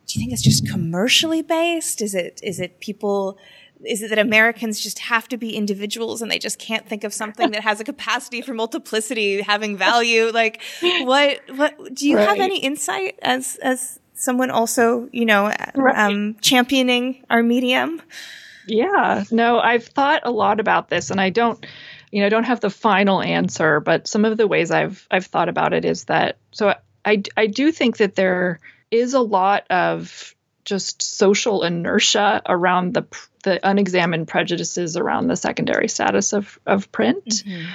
[0.07, 2.03] do you think it's just commercially based?
[2.03, 3.39] Is it, is it people,
[3.85, 7.13] is it that Americans just have to be individuals and they just can't think of
[7.13, 10.31] something that has a capacity for multiplicity having value?
[10.33, 12.29] Like, what, what, do you right.
[12.29, 15.97] have any insight as, as someone also, you know, right.
[15.97, 18.01] um, championing our medium?
[18.67, 21.65] Yeah, no, I've thought a lot about this and I don't,
[22.11, 25.27] you know, I don't have the final answer, but some of the ways I've, I've
[25.27, 28.59] thought about it is that, so I, I do think that there
[28.91, 30.35] is a lot of
[30.65, 33.07] just social inertia around the
[33.47, 37.25] the unexamined prejudices around the secondary status of of print.
[37.25, 37.71] Mm-hmm.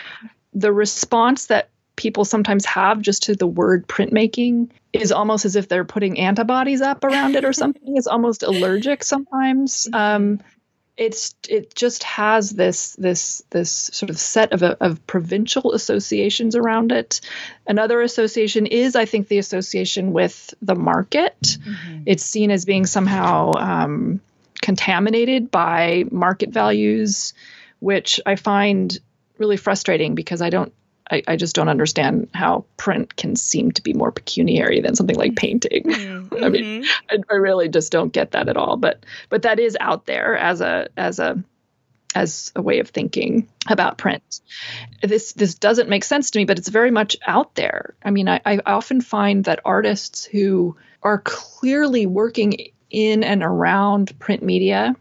[0.53, 5.69] The response that people sometimes have just to the word printmaking is almost as if
[5.69, 7.95] they're putting antibodies up around it or something.
[7.95, 9.85] it's almost allergic sometimes.
[9.85, 9.95] Mm-hmm.
[9.95, 10.39] Um,
[10.97, 16.91] it's it just has this this this sort of set of, of provincial associations around
[16.91, 17.21] it.
[17.65, 21.39] Another association is, I think, the association with the market.
[21.41, 22.03] Mm-hmm.
[22.05, 24.19] It's seen as being somehow um,
[24.61, 27.33] contaminated by market values,
[27.79, 28.97] which I find
[29.37, 30.73] really frustrating because I don't
[31.09, 35.17] I, I, just don't understand how print can seem to be more pecuniary than something
[35.17, 35.83] like painting.
[35.83, 36.43] Mm-hmm.
[36.43, 38.77] I mean, I, I, really just don't get that at all.
[38.77, 41.43] But but that is out there as a as a
[42.15, 44.41] as a way of thinking about print.
[45.01, 47.95] This this doesn't make sense to me, but it's very much out there.
[48.03, 54.17] I mean, I, I often find that artists who are clearly working in and around
[54.19, 54.95] print media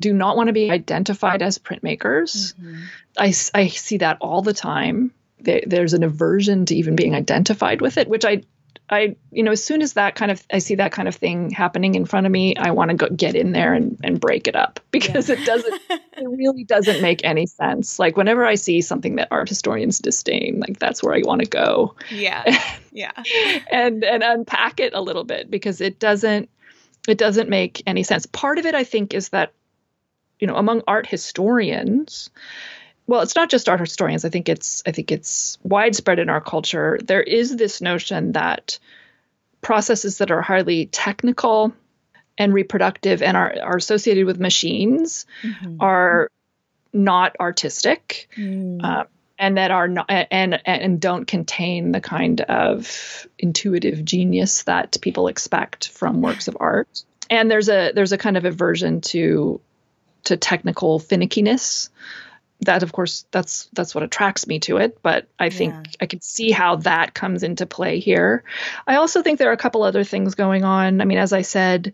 [0.00, 2.54] do not want to be identified as printmakers.
[2.54, 2.82] Mm-hmm.
[3.16, 7.98] I, I see that all the time there's an aversion to even being identified with
[7.98, 8.42] it, which I
[8.90, 11.50] I, you know, as soon as that kind of, I see that kind of thing
[11.50, 14.46] happening in front of me, I want to go get in there and, and break
[14.46, 15.36] it up because yeah.
[15.36, 17.98] it doesn't, it really doesn't make any sense.
[17.98, 21.48] Like whenever I see something that art historians disdain, like that's where I want to
[21.48, 21.94] go.
[22.10, 22.44] Yeah.
[22.96, 23.10] Yeah.
[23.72, 26.48] and, and unpack it a little bit because it doesn't,
[27.08, 28.26] it doesn't make any sense.
[28.26, 29.52] Part of it, I think, is that,
[30.38, 32.30] you know, among art historians,
[33.06, 36.40] well it's not just art historians i think it's i think it's widespread in our
[36.40, 38.78] culture there is this notion that
[39.60, 41.72] processes that are highly technical
[42.36, 45.76] and reproductive and are, are associated with machines mm-hmm.
[45.80, 46.30] are
[46.92, 48.82] not artistic mm.
[48.82, 49.04] uh,
[49.44, 55.28] and that are not and and don't contain the kind of intuitive genius that people
[55.28, 57.04] expect from works of art.
[57.28, 59.60] And there's a there's a kind of aversion to
[60.24, 61.90] to technical finickiness
[62.60, 64.98] that of course that's that's what attracts me to it.
[65.02, 65.92] But i think yeah.
[66.00, 68.44] i can see how that comes into play here.
[68.86, 71.02] I also think there are a couple other things going on.
[71.02, 71.92] I mean as i said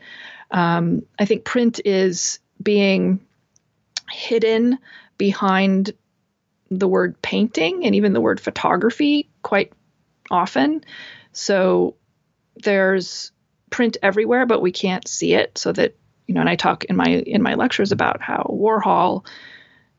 [0.52, 3.18] um, i think print is being
[4.08, 4.78] hidden
[5.18, 5.94] behind
[6.70, 9.72] the word painting and even the word photography quite
[10.30, 10.84] often
[11.32, 11.96] so
[12.62, 13.32] there's
[13.70, 15.96] print everywhere but we can't see it so that
[16.26, 19.24] you know and i talk in my in my lectures about how warhol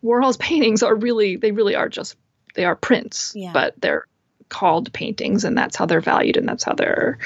[0.03, 2.15] Warhol's paintings are really they really are just
[2.53, 3.51] they are prints, yeah.
[3.53, 4.07] but they're
[4.49, 7.17] called paintings and that's how they're valued and that's how they're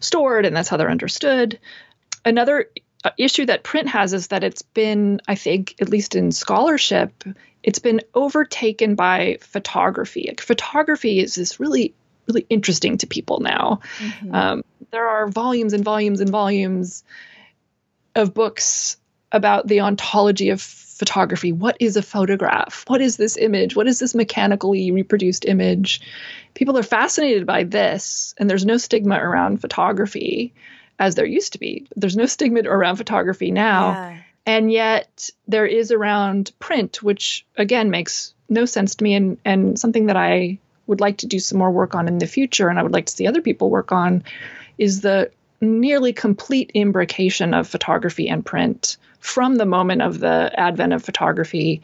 [0.00, 1.58] stored and that's how they're understood.
[2.24, 2.66] Another
[3.16, 7.24] issue that print has is that it's been I think at least in scholarship
[7.62, 10.26] it's been overtaken by photography.
[10.28, 11.94] Like, photography is this really
[12.26, 13.80] really interesting to people now.
[13.98, 14.34] Mm-hmm.
[14.34, 17.04] Um, there are volumes and volumes and volumes
[18.14, 18.96] of books
[19.32, 21.52] about the ontology of photography.
[21.52, 22.84] What is a photograph?
[22.88, 23.76] What is this image?
[23.76, 26.00] What is this mechanically reproduced image?
[26.54, 30.52] People are fascinated by this, and there's no stigma around photography
[30.98, 31.86] as there used to be.
[31.96, 33.90] There's no stigma around photography now.
[33.90, 34.18] Yeah.
[34.46, 39.78] And yet there is around print, which again makes no sense to me and, and
[39.78, 42.78] something that I would like to do some more work on in the future and
[42.78, 44.24] I would like to see other people work on
[44.78, 45.30] is the
[45.60, 51.82] nearly complete imbrication of photography and print from the moment of the advent of photography.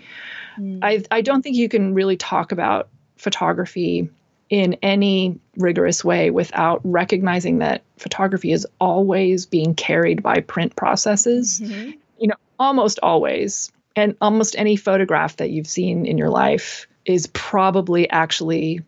[0.59, 0.79] Mm.
[0.83, 4.09] I, I don't think you can really talk about photography
[4.51, 11.61] in any rigorous way without recognizing that photography is always being carried by print processes.
[11.61, 11.91] Mm-hmm.
[12.19, 13.73] You know, almost always.
[13.97, 18.83] And almost any photograph that you've seen in your life is probably actually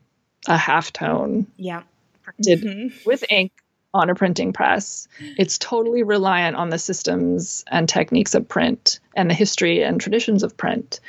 [0.46, 1.46] a half tone.
[1.56, 1.82] Yeah.
[2.22, 3.08] Printed mm-hmm.
[3.08, 3.52] with ink
[3.94, 5.08] on a printing press.
[5.38, 10.42] It's totally reliant on the systems and techniques of print and the history and traditions
[10.42, 11.00] of print.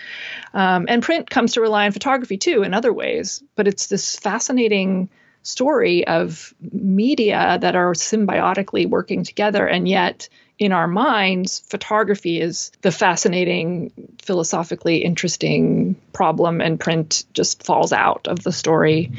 [0.54, 4.16] Um, and print comes to rely on photography too in other ways, but it's this
[4.16, 5.10] fascinating
[5.44, 12.72] story of media that are symbiotically working together and yet in our minds, photography is
[12.82, 13.92] the fascinating,
[14.24, 19.12] philosophically interesting problem, and print just falls out of the story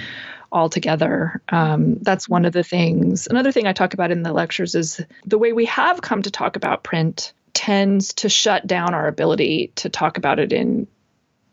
[0.52, 1.42] altogether.
[1.48, 3.26] Um, that's one of the things.
[3.26, 6.30] Another thing I talk about in the lectures is the way we have come to
[6.30, 10.86] talk about print tends to shut down our ability to talk about it in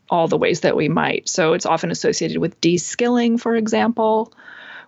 [0.09, 1.27] all the ways that we might.
[1.27, 4.31] So it's often associated with de-skilling, for example,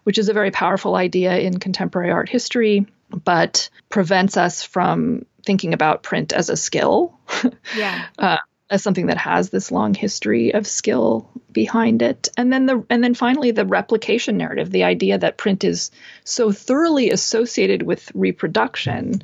[0.03, 5.74] which is a very powerful idea in contemporary art history, but prevents us from thinking
[5.74, 7.20] about print as a skill.
[7.76, 8.05] Yeah.
[8.18, 8.38] uh,
[8.70, 12.30] as something that has this long history of skill behind it.
[12.38, 15.91] And then the and then finally the replication narrative the idea that print is
[16.24, 19.22] so thoroughly associated with reproduction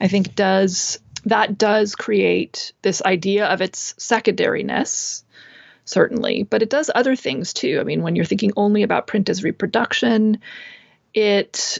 [0.00, 5.22] i think does that does create this idea of its secondariness
[5.84, 7.78] certainly but it does other things too.
[7.80, 10.38] I mean when you're thinking only about print as reproduction
[11.14, 11.78] it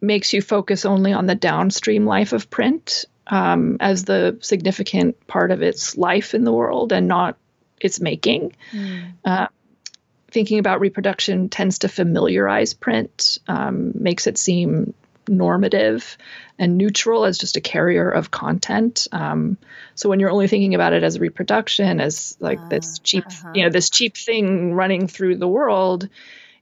[0.00, 5.50] makes you focus only on the downstream life of print um, as the significant part
[5.50, 7.36] of its life in the world and not
[7.80, 8.56] its making.
[8.72, 9.12] Mm.
[9.24, 9.46] Uh,
[10.30, 14.94] thinking about reproduction tends to familiarize print, um, makes it seem
[15.28, 16.16] normative
[16.58, 19.06] and neutral as just a carrier of content.
[19.12, 19.58] Um,
[19.94, 23.52] so when you're only thinking about it as reproduction, as like uh, this cheap, uh-huh.
[23.54, 26.08] you know, this cheap thing running through the world,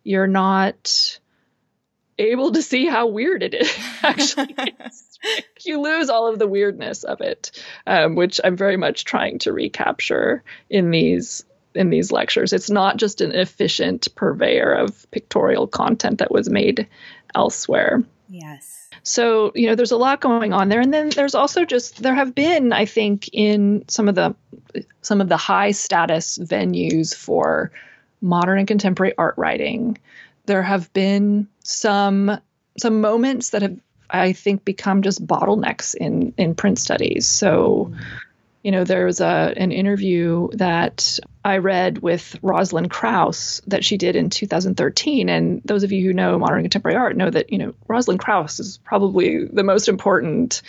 [0.05, 1.19] you're not
[2.19, 3.77] able to see how weird it is.
[4.03, 4.55] Actually,
[5.64, 7.51] you lose all of the weirdness of it,
[7.87, 11.45] um, which I'm very much trying to recapture in these
[11.75, 12.53] in these lectures.
[12.53, 16.89] It's not just an efficient purveyor of pictorial content that was made
[17.35, 18.03] elsewhere.
[18.31, 18.89] Yes.
[19.03, 20.81] So, you know, there's a lot going on there.
[20.81, 24.35] And then there's also just there have been, I think, in some of the
[25.03, 27.71] some of the high status venues for
[28.21, 29.99] modern and contemporary art writing,
[30.47, 32.39] there have been some
[32.79, 33.77] some moments that have
[34.09, 37.27] I think become just bottlenecks in in print studies.
[37.27, 37.93] So,
[38.62, 43.97] you know, there was a an interview that I read with Rosalind Krauss that she
[43.97, 47.59] did in 2013, and those of you who know modern contemporary art know that you
[47.59, 50.62] know Rosalind Krauss is probably the most important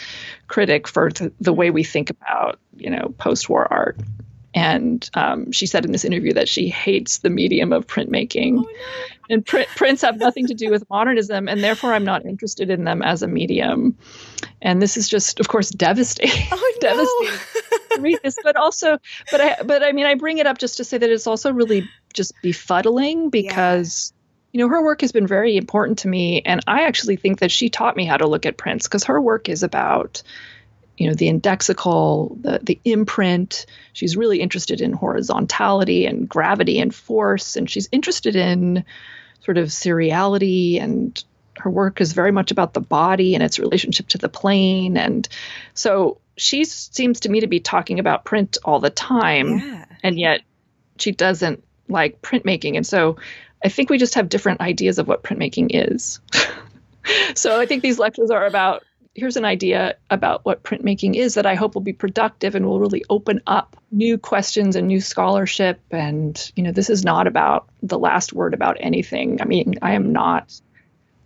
[0.48, 3.98] critic for th- the way we think about you know post-war art.
[4.54, 8.60] And um, she said in this interview that she hates the medium of printmaking.
[8.60, 8.68] Oh, no.
[9.30, 12.86] And print, prints have nothing to do with modernism, and therefore I'm not interested in
[12.86, 13.98] them as a medium.
[14.62, 16.48] And this is just, of course, devastating.
[16.52, 17.40] Oh, devastating
[17.96, 18.98] to read this, but also,
[19.32, 21.52] but I, but I mean, I bring it up just to say that it's also
[21.52, 24.12] really just befuddling because.
[24.12, 24.18] Yeah
[24.54, 26.42] you know, her work has been very important to me.
[26.44, 29.22] And I actually think that she taught me how to look at prints because her
[29.22, 30.24] work is about
[30.98, 33.66] you know the indexical the the imprint.
[33.94, 38.84] She's really interested in horizontality and gravity and force and she's interested in
[39.42, 41.24] sort of seriality and
[41.58, 44.98] her work is very much about the body and its relationship to the plane.
[44.98, 45.28] And
[45.74, 49.86] so she seems to me to be talking about print all the time yeah.
[50.04, 50.42] and yet
[50.98, 52.76] she doesn't like printmaking.
[52.76, 53.18] And so
[53.64, 56.20] i think we just have different ideas of what printmaking is.
[57.36, 58.84] So i think these lectures are about
[59.18, 62.80] here's an idea about what printmaking is that I hope will be productive and will
[62.80, 65.82] really open up new questions and new scholarship.
[65.90, 69.42] And, you know, this is not about the last word about anything.
[69.42, 70.54] I mean, I am not,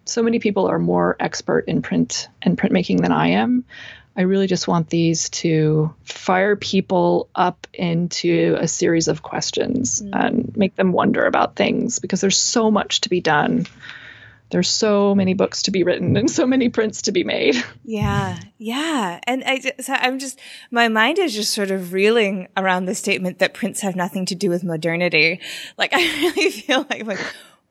[0.05, 3.65] so many people are more expert in print and printmaking than I am.
[4.15, 10.13] I really just want these to fire people up into a series of questions mm-hmm.
[10.13, 13.67] and make them wonder about things because there's so much to be done
[14.51, 17.55] there's so many books to be written and so many prints to be made.
[17.83, 19.19] Yeah, yeah.
[19.23, 20.39] And I just, I'm just,
[20.69, 24.35] my mind is just sort of reeling around the statement that prints have nothing to
[24.35, 25.41] do with modernity.
[25.77, 27.19] Like, I really feel like, like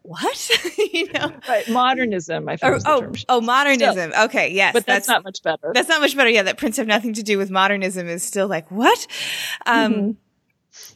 [0.02, 0.50] what?
[0.92, 1.68] you know, right?
[1.68, 2.48] Modernism.
[2.48, 2.82] I think.
[2.84, 4.10] Oh, oh, oh, modernism.
[4.10, 4.24] Still.
[4.24, 5.72] Okay, yes, but that's, that's, not much better.
[5.72, 6.30] That's not much better.
[6.30, 9.06] Yeah, that prints have nothing to do with modernism is still like what?
[9.64, 10.10] Um, mm-hmm.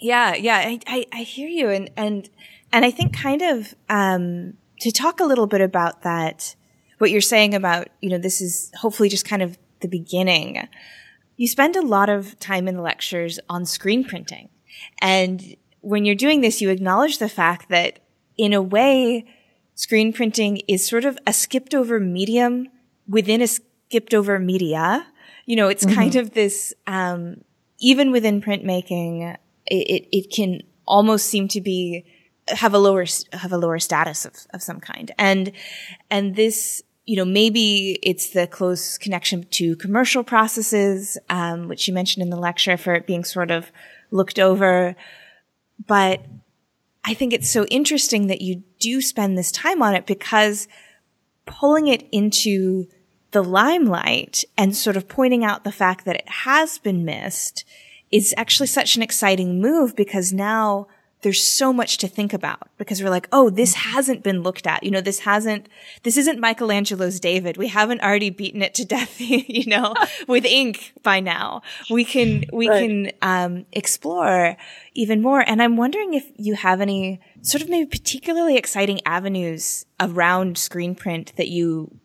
[0.01, 0.57] yeah, yeah.
[0.57, 2.28] I, I, I hear you, and and
[2.72, 4.55] and I think kind of um
[4.85, 6.55] to talk a little bit about that,
[6.99, 10.68] what you're saying about, you know, this is hopefully just kind of the beginning.
[11.39, 14.51] You spend a lot of time in the lectures on screen printing.
[15.01, 18.01] And when you're doing this, you acknowledge the fact that
[18.37, 19.24] in a way,
[19.74, 22.68] screen printing is sort of a skipped over medium
[23.09, 25.07] within a skipped over media.
[25.47, 25.95] You know, it's mm-hmm.
[25.95, 27.41] kind of this, um,
[27.78, 32.05] even within printmaking, it, it, it can almost seem to be
[32.49, 35.12] have a lower have a lower status of, of some kind.
[35.18, 35.53] And
[36.11, 41.95] and this you know maybe it's the close connection to commercial processes um, which you
[41.95, 43.70] mentioned in the lecture for it being sort of
[44.11, 44.97] looked over.
[45.86, 46.24] But
[47.07, 50.66] i think it's so interesting that you do spend this time on it because
[51.47, 52.86] pulling it into
[53.34, 57.64] the limelight and sort of pointing out the fact that it has been missed
[58.11, 60.86] is actually such an exciting move because now
[61.25, 63.91] there's so much to think about because we're like, oh, this mm-hmm.
[63.91, 64.83] hasn't been looked at.
[64.83, 65.70] You know, this hasn't,
[66.03, 67.57] this isn't Michelangelo's David.
[67.57, 69.95] We haven't already beaten it to death, you know,
[70.29, 71.62] with ink by now.
[71.91, 72.87] We can, we right.
[72.87, 74.57] can, um, explore
[74.93, 75.41] even more.
[75.41, 80.95] And I'm wondering if you have any sort of maybe particularly exciting avenues around screen
[80.95, 81.99] print that you,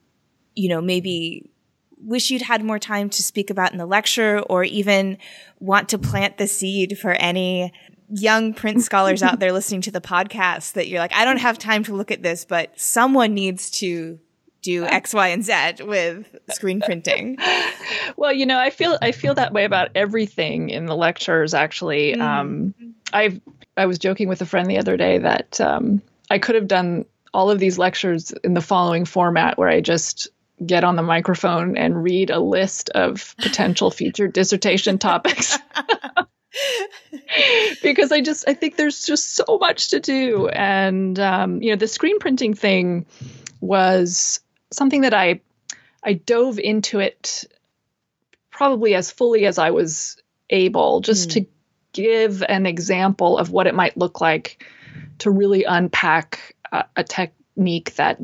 [0.56, 1.52] you know, maybe
[2.02, 5.18] wish you'd had more time to speak about in the lecture or even
[5.60, 7.74] want to plant the seed for any
[8.10, 11.58] young print scholars out there listening to the podcast that you're like, I don't have
[11.58, 14.20] time to look at this, but someone needs to
[14.62, 17.38] do X, Y, and Z with screen printing.
[18.18, 21.54] well, you know, I feel I feel that way about everything in the lectures.
[21.54, 22.22] Actually, mm.
[22.22, 22.74] um,
[23.14, 23.40] I
[23.78, 27.06] I was joking with a friend the other day that um, I could have done
[27.34, 30.28] all of these lectures in the following format, where I just
[30.66, 35.58] get on the microphone and read a list of potential featured dissertation topics.
[37.84, 41.76] because I just I think there's just so much to do, and um, you know
[41.76, 43.06] the screen printing thing
[43.62, 44.40] was
[44.72, 45.42] something that I
[46.04, 47.46] I dove into it
[48.52, 50.18] probably as fully as I was
[50.50, 51.34] able, just mm.
[51.34, 51.46] to
[51.94, 54.66] give an example of what it might look like
[55.20, 58.20] to really unpack a, a technique that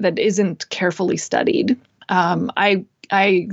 [0.00, 1.78] that isn't carefully studied.
[2.08, 3.48] Um, I I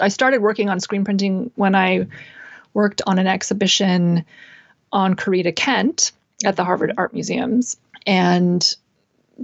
[0.00, 2.06] I started working on screen printing when I
[2.76, 4.26] worked on an exhibition
[4.92, 6.12] on Corita Kent
[6.44, 8.62] at the Harvard Art Museums and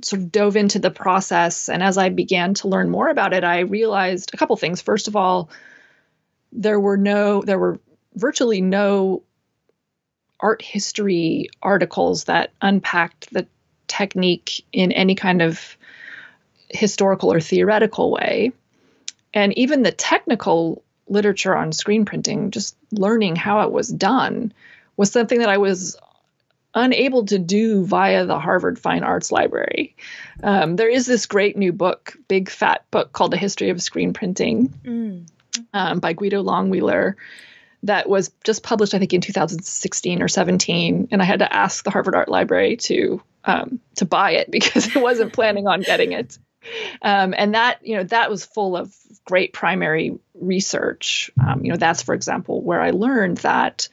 [0.02, 1.70] sort of dove into the process.
[1.70, 4.82] And as I began to learn more about it, I realized a couple things.
[4.82, 5.48] First of all,
[6.52, 7.80] there were no, there were
[8.14, 9.22] virtually no
[10.38, 13.46] art history articles that unpacked the
[13.88, 15.78] technique in any kind of
[16.68, 18.52] historical or theoretical way.
[19.32, 24.52] And even the technical literature on screen printing, just learning how it was done,
[24.96, 25.96] was something that I was
[26.74, 29.94] unable to do via the Harvard Fine Arts Library.
[30.42, 34.12] Um, there is this great new book, big fat book called The History of Screen
[34.12, 35.26] Printing mm.
[35.74, 37.16] um, by Guido Lengwiler
[37.84, 41.08] that was just published, I think, in 2016 or 17.
[41.10, 44.96] And I had to ask the Harvard Art Library to um, to buy it because
[44.96, 46.38] I wasn't planning on getting it.
[47.02, 48.94] Um, and that you know that was full of
[49.24, 51.30] great primary research.
[51.44, 53.88] Um, you know that's for example where I learned that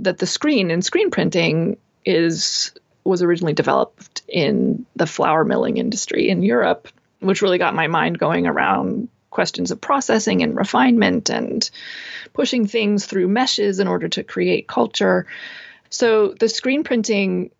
[0.00, 2.72] that the screen in screen printing is
[3.04, 6.88] was originally developed in the flour milling industry in Europe,
[7.20, 11.70] which really got my mind going around questions of processing and refinement and
[12.32, 15.26] pushing things through meshes in order to create culture.
[15.90, 17.50] So the screen printing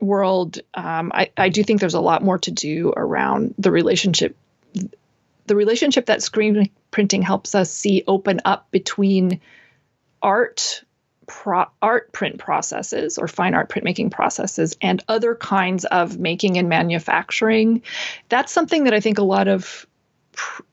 [0.00, 4.36] world, um, I, I do think there's a lot more to do around the relationship,
[5.46, 9.40] the relationship that screen printing helps us see open up between
[10.22, 10.82] art
[11.26, 16.68] pro- art print processes or fine art printmaking processes and other kinds of making and
[16.68, 17.82] manufacturing.
[18.28, 19.86] That's something that I think a lot of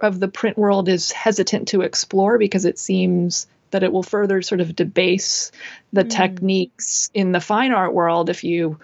[0.01, 4.41] of the print world is hesitant to explore because it seems that it will further
[4.41, 5.51] sort of debase
[5.93, 6.09] the mm.
[6.09, 8.77] techniques in the fine art world if you, you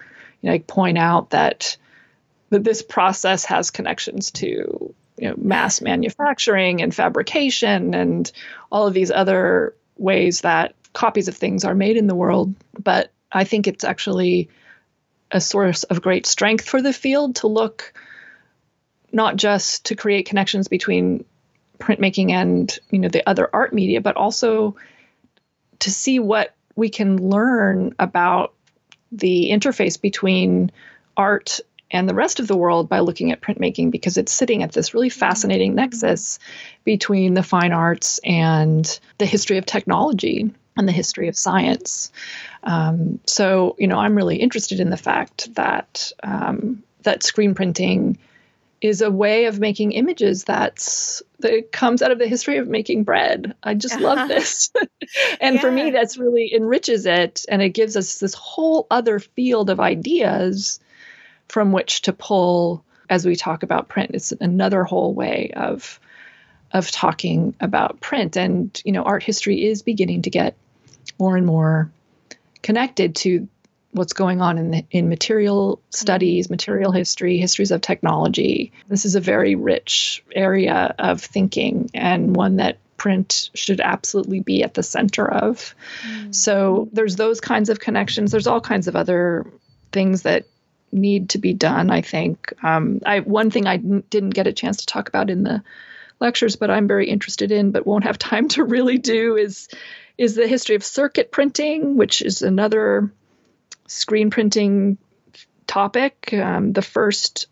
[0.43, 1.77] know, like point out that
[2.49, 8.31] that this process has connections to you know, mass manufacturing and fabrication and
[8.71, 12.55] all of these other ways that copies of things are made in the world.
[12.81, 14.49] But I think it's actually
[15.31, 17.93] a source of great strength for the field to look
[19.11, 21.25] not just to create connections between
[21.79, 24.75] printmaking and you know the other art media, but also
[25.79, 28.53] to see what we can learn about
[29.11, 30.71] the interface between
[31.17, 31.59] art
[31.91, 34.93] and the rest of the world by looking at printmaking because it's sitting at this
[34.93, 36.39] really fascinating nexus
[36.83, 42.11] between the fine arts and the history of technology and the history of science.
[42.63, 48.17] Um, so, you know, I'm really interested in the fact that um, that screen printing
[48.81, 53.03] is a way of making images that's that comes out of the history of making
[53.03, 53.55] bread.
[53.61, 54.71] I just love this.
[55.41, 55.61] and yeah.
[55.61, 59.79] for me that's really enriches it and it gives us this whole other field of
[59.79, 60.79] ideas
[61.49, 64.11] from which to pull as we talk about print.
[64.13, 65.99] It's another whole way of
[66.71, 70.55] of talking about print and you know art history is beginning to get
[71.19, 71.91] more and more
[72.61, 73.47] connected to
[73.91, 78.71] what's going on in the, in material studies, material history, histories of technology.
[78.87, 84.61] This is a very rich area of thinking and one that print should absolutely be
[84.61, 85.73] at the center of.
[86.07, 86.35] Mm.
[86.35, 88.31] So there's those kinds of connections.
[88.31, 89.47] There's all kinds of other
[89.91, 90.45] things that
[90.91, 91.89] need to be done.
[91.89, 95.43] I think um, I one thing I didn't get a chance to talk about in
[95.43, 95.63] the
[96.19, 99.69] lectures, but I'm very interested in, but won't have time to really do is
[100.17, 103.11] is the history of circuit printing, which is another
[103.87, 104.97] screen printing
[105.65, 106.33] topic.
[106.33, 107.47] Um, the first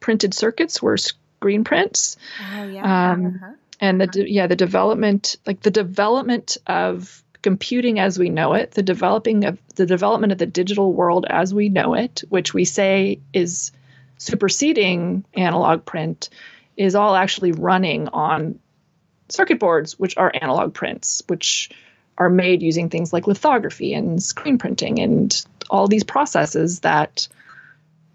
[0.00, 2.16] printed circuits were screen prints.
[2.54, 3.10] Oh yeah.
[3.10, 3.52] Um, uh-huh.
[3.78, 8.72] And the de- yeah the development like the development of computing as we know it,
[8.72, 12.64] the developing of the development of the digital world as we know it, which we
[12.64, 13.70] say is
[14.18, 16.28] superseding analog print,
[16.76, 18.58] is all actually running on
[19.28, 21.70] circuit boards, which are analog prints, which
[22.18, 27.28] are made using things like lithography and screen printing and all these processes that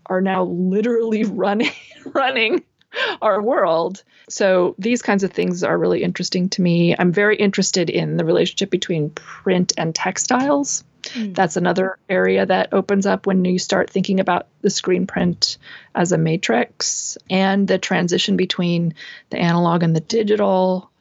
[0.07, 1.71] are now literally running
[2.13, 2.61] running
[3.21, 4.03] our world.
[4.29, 6.95] So these kinds of things are really interesting to me.
[6.97, 10.83] I'm very interested in the relationship between print and textiles.
[11.03, 11.33] Mm.
[11.33, 15.57] That's another area that opens up when you start thinking about the screen print
[15.95, 18.93] as a matrix and the transition between
[19.31, 20.91] the analog and the digital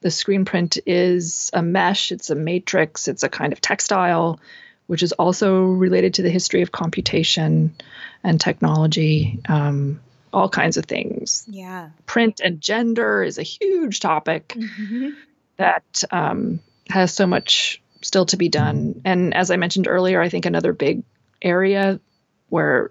[0.00, 4.38] the screen print is a mesh, it's a matrix, it's a kind of textile,
[4.86, 7.74] which is also related to the history of computation
[8.22, 10.00] and technology, um,
[10.32, 11.44] all kinds of things.
[11.48, 11.90] Yeah.
[12.06, 15.10] Print and gender is a huge topic mm-hmm.
[15.56, 19.00] that um, has so much still to be done.
[19.04, 21.02] And as I mentioned earlier, I think another big
[21.42, 22.00] area
[22.48, 22.90] where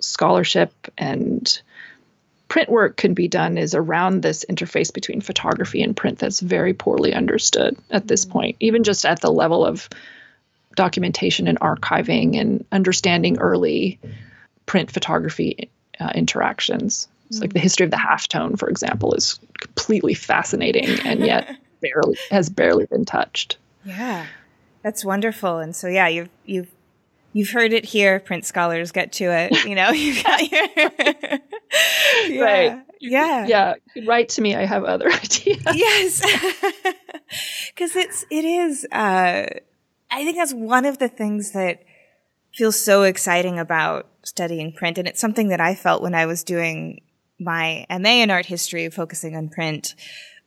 [0.00, 1.62] scholarship and
[2.48, 6.74] print work can be done is around this interface between photography and print that's very
[6.74, 8.32] poorly understood at this mm-hmm.
[8.32, 9.88] point, even just at the level of
[10.76, 13.98] documentation and archiving and understanding early
[14.66, 15.70] print photography
[16.00, 17.08] uh, interactions.
[17.26, 17.42] It's mm-hmm.
[17.42, 22.48] like the history of the halftone, for example, is completely fascinating and yet barely has
[22.48, 23.58] barely been touched.
[23.84, 24.26] Yeah,
[24.82, 25.58] that's wonderful.
[25.58, 26.70] And so, yeah, you've you've
[27.32, 28.90] You've heard it here, print scholars.
[28.90, 29.64] Get to it.
[29.64, 30.68] You know, you've got your
[32.28, 32.42] yeah.
[32.42, 32.82] right.
[33.00, 33.74] Yeah, yeah.
[34.06, 34.54] Write to me.
[34.54, 35.62] I have other ideas.
[35.74, 36.22] Yes,
[37.72, 38.84] because it's it is.
[38.90, 39.46] Uh,
[40.10, 41.84] I think that's one of the things that
[42.52, 46.44] feels so exciting about studying print, and it's something that I felt when I was
[46.44, 47.02] doing
[47.38, 49.94] my MA in art history, focusing on print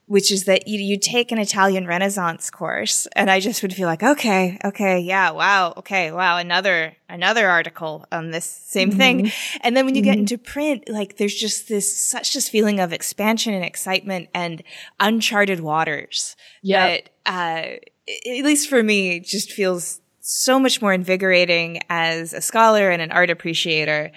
[0.05, 3.87] which is that you, you take an Italian Renaissance course and I just would feel
[3.87, 8.97] like, okay, okay, yeah, wow, okay, wow, another, another article on this same mm-hmm.
[8.97, 9.31] thing.
[9.61, 10.11] And then when you mm-hmm.
[10.11, 14.61] get into print, like there's just this, such this feeling of expansion and excitement and
[14.99, 16.35] uncharted waters.
[16.61, 16.99] Yeah.
[17.25, 22.89] Uh, at least for me, it just feels so much more invigorating as a scholar
[22.89, 24.11] and an art appreciator,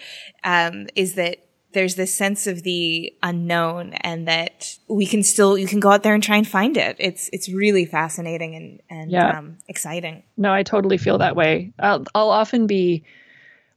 [0.45, 1.39] um, is that
[1.73, 6.05] there's this sense of the unknown and that we can still you can go out
[6.05, 6.97] there and try and find it.
[6.99, 9.39] It's it's really fascinating and and yeah.
[9.39, 10.23] um, exciting.
[10.37, 11.73] No i totally feel that way.
[11.79, 13.05] I'll, I'll often be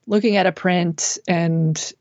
[0.08, 1.94] looking at a print and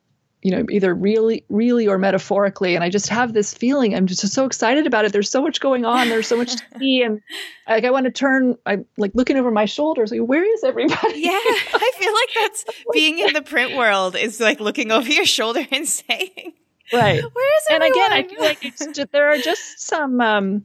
[0.43, 2.74] you know either really really or metaphorically.
[2.74, 3.95] And i just have this feeling.
[3.95, 5.12] I'm just so excited about it.
[5.12, 6.09] There's so much going on.
[6.09, 7.03] There's so much to see.
[7.03, 7.20] And
[7.68, 11.20] like i want to turn i'm like looking over my shoulders like where is everybody?
[11.20, 15.26] Yeah i feel like that's being in the print world is like looking over your
[15.26, 16.53] shoulder and saying
[16.93, 17.22] right.
[17.22, 17.70] Where is everybody?
[17.70, 20.64] and again i feel like it's just, there are just some um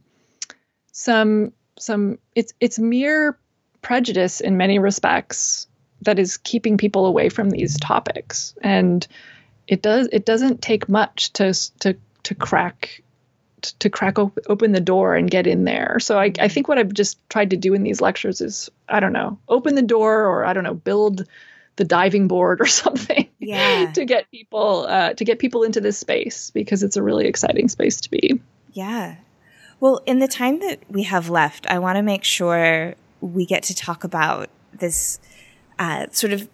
[0.91, 3.37] some some it's it's mere
[3.81, 5.67] prejudice in many respects
[6.01, 8.55] that is keeping people away from these topics.
[8.61, 9.05] And
[9.67, 13.01] it does it doesn't take much to to to crack
[13.79, 15.97] to crack op- open the door and get in there.
[16.01, 18.99] So I, I think what I've just tried to do in these lectures is I
[18.99, 21.25] don't know open the door or I don't know build
[21.75, 23.91] the diving board or something yeah.
[23.93, 27.69] to get people uh, to get people into this space because it's a really exciting
[27.69, 28.41] space to be.
[28.73, 29.15] Yeah.
[29.79, 33.63] Well, in the time that we have left, I want to make sure we get
[33.63, 35.19] to talk about this
[35.77, 36.47] uh, sort of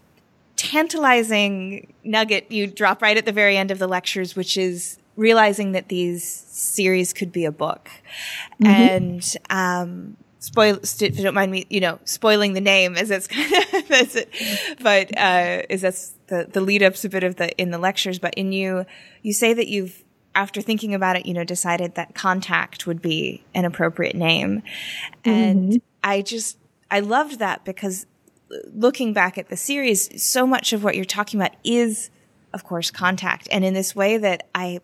[0.60, 5.72] tantalizing nugget you drop right at the very end of the lectures, which is realizing
[5.72, 7.90] that these series could be a book.
[8.62, 8.66] Mm-hmm.
[8.66, 13.28] And, um, spoil, if you don't mind me, you know, spoiling the name as it's
[13.30, 14.30] kind of, that's it,
[14.82, 18.20] but, uh, is that's the, the lead up's a bit of the, in the lectures,
[18.20, 18.86] but in you,
[19.22, 20.04] you say that you've,
[20.36, 24.62] after thinking about it, you know, decided that contact would be an appropriate name.
[25.24, 25.30] Mm-hmm.
[25.30, 26.58] And I just,
[26.92, 28.06] I loved that because
[28.74, 32.10] looking back at the series, so much of what you're talking about is,
[32.54, 33.48] of course, contact.
[33.52, 34.80] And in this way that I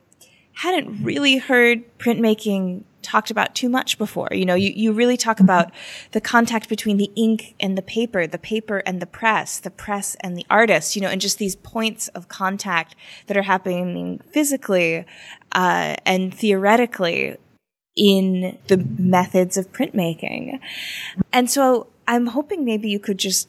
[0.53, 4.30] hadn't really heard printmaking talked about too much before.
[4.32, 5.45] You know, you, you really talk mm-hmm.
[5.45, 5.72] about
[6.11, 10.16] the contact between the ink and the paper, the paper and the press, the press
[10.22, 12.95] and the artist, you know, and just these points of contact
[13.28, 15.05] that are happening physically,
[15.51, 17.38] uh, and theoretically
[17.95, 20.59] in the methods of printmaking.
[21.32, 23.47] And so I'm hoping maybe you could just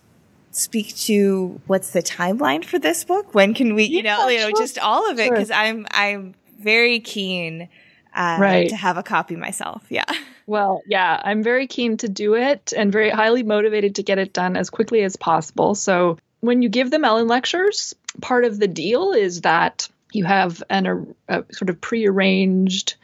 [0.57, 3.35] speak to what's the timeline for this book?
[3.35, 4.59] When can we, you yeah, know, you know, sure.
[4.59, 5.31] just all of it?
[5.31, 5.57] Because sure.
[5.57, 7.69] I'm I'm very keen
[8.15, 8.69] uh, right.
[8.71, 9.85] to have a copy myself.
[9.89, 10.05] Yeah.
[10.49, 14.33] Well, yeah, I'm very keen to do it and very highly motivated to get it
[14.33, 15.75] done as quickly as possible.
[15.75, 20.63] So when you give the Mellon lectures, part of the deal is that you have
[20.71, 22.95] an a, a sort of prearranged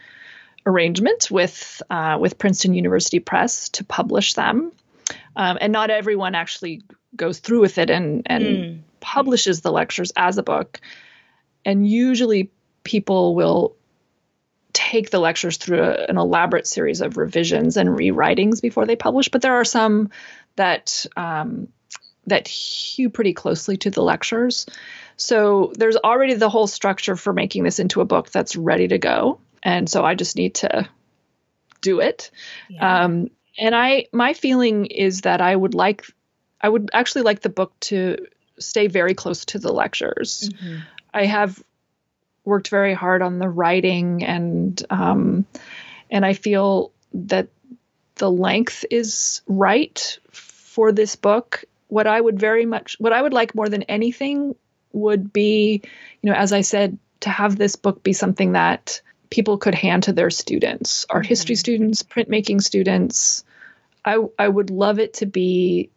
[0.66, 4.70] arrangement with uh, with Princeton University Press to publish them.
[5.34, 6.82] Um, and not everyone actually
[7.14, 8.80] goes through with it and and mm.
[9.00, 10.80] publishes the lectures as a book.
[11.64, 12.50] And usually
[12.84, 13.76] people will
[14.72, 19.28] take the lectures through a, an elaborate series of revisions and rewritings before they publish.
[19.28, 20.10] But there are some
[20.56, 21.68] that um,
[22.26, 24.66] that hew pretty closely to the lectures.
[25.16, 28.98] So there's already the whole structure for making this into a book that's ready to
[28.98, 29.40] go.
[29.62, 30.88] And so I just need to
[31.80, 32.30] do it.
[32.68, 33.04] Yeah.
[33.04, 36.06] Um, and I, my feeling is that I would like
[36.62, 38.26] I would actually like the book to
[38.58, 40.48] stay very close to the lectures.
[40.48, 40.76] Mm-hmm.
[41.12, 41.62] I have
[42.44, 45.46] worked very hard on the writing and um,
[46.10, 47.48] and I feel that
[48.16, 51.64] the length is right for this book.
[51.88, 54.54] What I would very much what I would like more than anything
[54.92, 55.82] would be,
[56.20, 59.00] you know, as I said, to have this book be something that
[59.30, 61.28] people could hand to their students, art mm-hmm.
[61.28, 63.44] history students, printmaking students.
[64.04, 65.90] I I would love it to be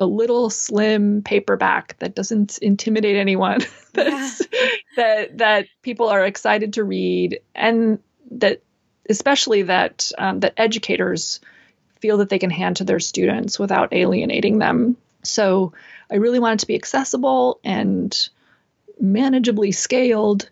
[0.00, 3.60] a little slim paperback that doesn't intimidate anyone
[3.96, 4.30] yeah.
[4.96, 7.98] that that people are excited to read and
[8.30, 8.60] that
[9.08, 11.40] especially that um, that educators
[12.00, 15.72] feel that they can hand to their students without alienating them so
[16.10, 18.28] i really want it to be accessible and
[19.00, 20.48] manageably scaled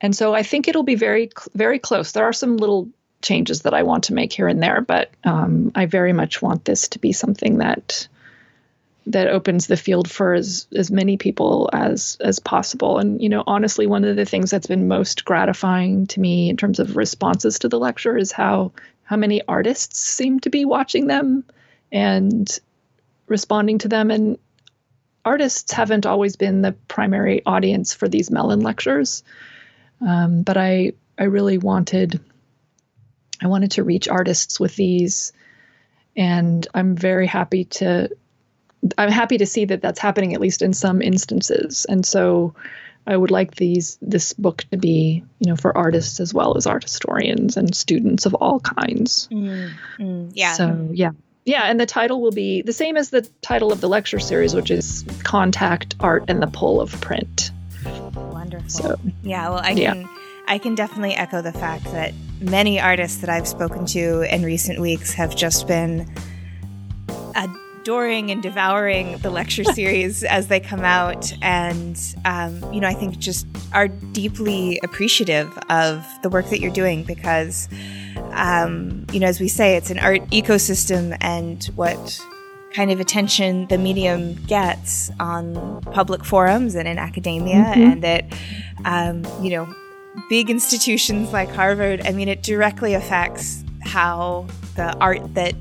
[0.00, 2.88] and so i think it'll be very very close there are some little
[3.22, 6.64] changes that i want to make here and there but um, i very much want
[6.64, 8.08] this to be something that
[9.06, 12.98] that opens the field for as as many people as as possible.
[12.98, 16.56] And you know, honestly, one of the things that's been most gratifying to me in
[16.56, 18.72] terms of responses to the lecture is how
[19.04, 21.44] how many artists seem to be watching them
[21.92, 22.58] and
[23.28, 24.10] responding to them.
[24.10, 24.38] And
[25.24, 29.22] artists haven't always been the primary audience for these Mellon lectures,
[30.00, 32.20] um, but I I really wanted
[33.40, 35.32] I wanted to reach artists with these,
[36.16, 38.10] and I'm very happy to
[38.98, 41.86] I'm happy to see that that's happening at least in some instances.
[41.88, 42.54] And so
[43.06, 46.66] I would like these this book to be, you know, for artists as well as
[46.66, 49.28] art historians and students of all kinds.
[49.30, 50.52] Mm, mm, yeah.
[50.52, 51.10] So yeah.
[51.44, 54.52] Yeah, and the title will be the same as the title of the lecture series,
[54.52, 57.52] which is Contact Art and the Pull of Print.
[58.14, 58.68] Wonderful.
[58.68, 60.08] So, yeah, well I can yeah.
[60.48, 64.80] I can definitely echo the fact that many artists that I've spoken to in recent
[64.80, 66.08] weeks have just been
[67.86, 72.94] adoring and devouring the lecture series as they come out, and um, you know, I
[72.94, 77.68] think just are deeply appreciative of the work that you're doing because,
[78.32, 82.20] um, you know, as we say, it's an art ecosystem, and what
[82.72, 87.80] kind of attention the medium gets on public forums and in academia, mm-hmm.
[87.82, 88.24] and that,
[88.84, 89.72] um, you know,
[90.28, 95.54] big institutions like Harvard, I mean, it directly affects how the art that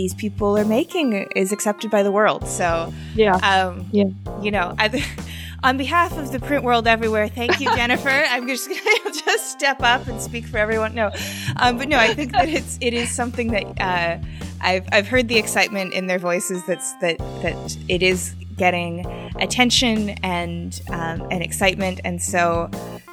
[0.00, 2.48] these people are making is accepted by the world.
[2.48, 4.04] So, yeah, um, yeah,
[4.40, 5.04] you know, I,
[5.62, 8.08] on behalf of the print world everywhere, thank you, Jennifer.
[8.08, 10.94] I'm just to just step up and speak for everyone.
[10.94, 11.10] No,
[11.56, 14.16] um, but no, I think that it's it is something that uh,
[14.62, 16.64] I've I've heard the excitement in their voices.
[16.64, 19.04] That's that that it is getting
[19.38, 22.70] attention and um, and excitement, and so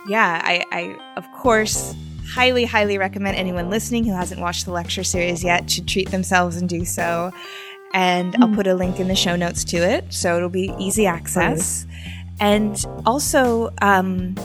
[0.08, 1.96] yeah, I, I of course
[2.28, 6.58] highly, highly recommend anyone listening who hasn't watched the lecture series yet should treat themselves
[6.58, 7.32] and do so.
[7.94, 8.42] And mm.
[8.42, 11.86] I'll put a link in the show notes to it, so it'll be easy access.
[11.86, 11.96] Right.
[12.40, 14.36] And also, um,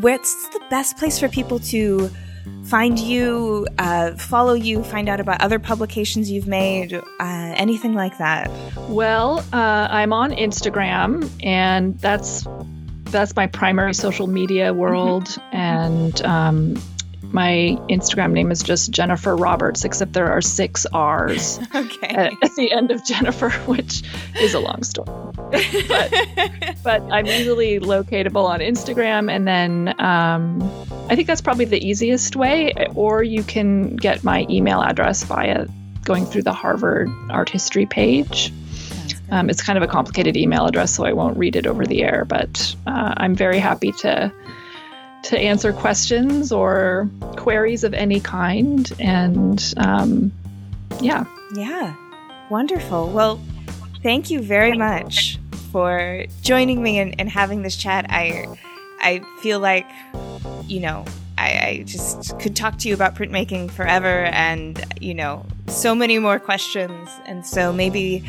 [0.00, 2.10] what's the best place for people to
[2.64, 8.18] find you, uh, follow you, find out about other publications you've made, uh, anything like
[8.18, 8.50] that?
[8.88, 12.46] Well, uh, I'm on Instagram, and that's
[13.04, 15.56] that's my primary social media world, mm-hmm.
[15.56, 16.82] and um,
[17.32, 22.06] my Instagram name is just Jennifer Roberts, except there are six R's okay.
[22.06, 24.02] at, at, the end of Jennifer, which
[24.40, 25.08] is a long story.
[25.88, 26.12] but,
[26.82, 29.30] but I'm easily locatable on Instagram.
[29.30, 30.62] And then um,
[31.08, 32.72] I think that's probably the easiest way.
[32.94, 35.66] Or you can get my email address via
[36.04, 38.52] going through the Harvard art history page.
[39.30, 42.02] Um, it's kind of a complicated email address, so I won't read it over the
[42.02, 44.30] air, but uh, I'm very happy to
[45.22, 48.90] to answer questions or queries of any kind.
[48.98, 50.32] And um,
[51.00, 51.24] yeah.
[51.54, 51.94] Yeah.
[52.50, 53.08] Wonderful.
[53.10, 53.40] Well,
[54.02, 55.38] thank you very much
[55.70, 58.06] for joining me and, and having this chat.
[58.10, 58.46] I
[59.00, 59.86] I feel like,
[60.66, 61.04] you know,
[61.36, 66.20] I, I, just could talk to you about printmaking forever and, you know, so many
[66.20, 67.08] more questions.
[67.26, 68.22] And so maybe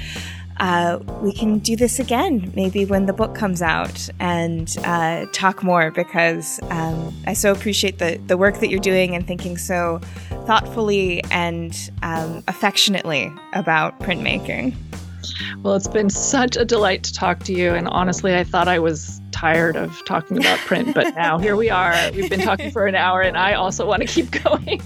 [0.60, 5.64] uh, we can do this again, maybe when the book comes out, and uh, talk
[5.64, 10.00] more because um, I so appreciate the, the work that you're doing and thinking so
[10.46, 14.76] thoughtfully and um, affectionately about printmaking.
[15.62, 17.74] Well, it's been such a delight to talk to you.
[17.74, 21.70] And honestly, I thought I was tired of talking about print, but now here we
[21.70, 21.96] are.
[22.12, 24.82] We've been talking for an hour, and I also want to keep going.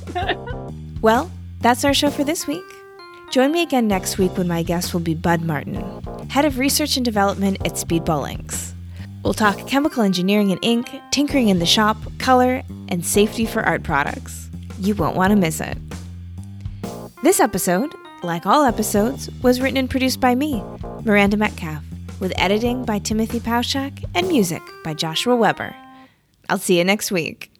[1.01, 2.63] well, that's our show for this week.
[3.29, 5.75] Join me again next week when my guest will be Bud Martin,
[6.29, 8.73] Head of Research and Development at Speedball Inks.
[9.21, 13.83] We'll talk chemical engineering and ink, tinkering in the shop, color, and safety for art
[13.83, 14.49] products.
[14.79, 15.77] You won't want to miss it.
[17.21, 20.63] This episode, like all episodes, was written and produced by me,
[21.03, 21.83] Miranda Metcalf,
[22.21, 25.75] with editing by Timothy Pauschak and music by Joshua Weber.
[26.49, 27.51] I'll see you next week.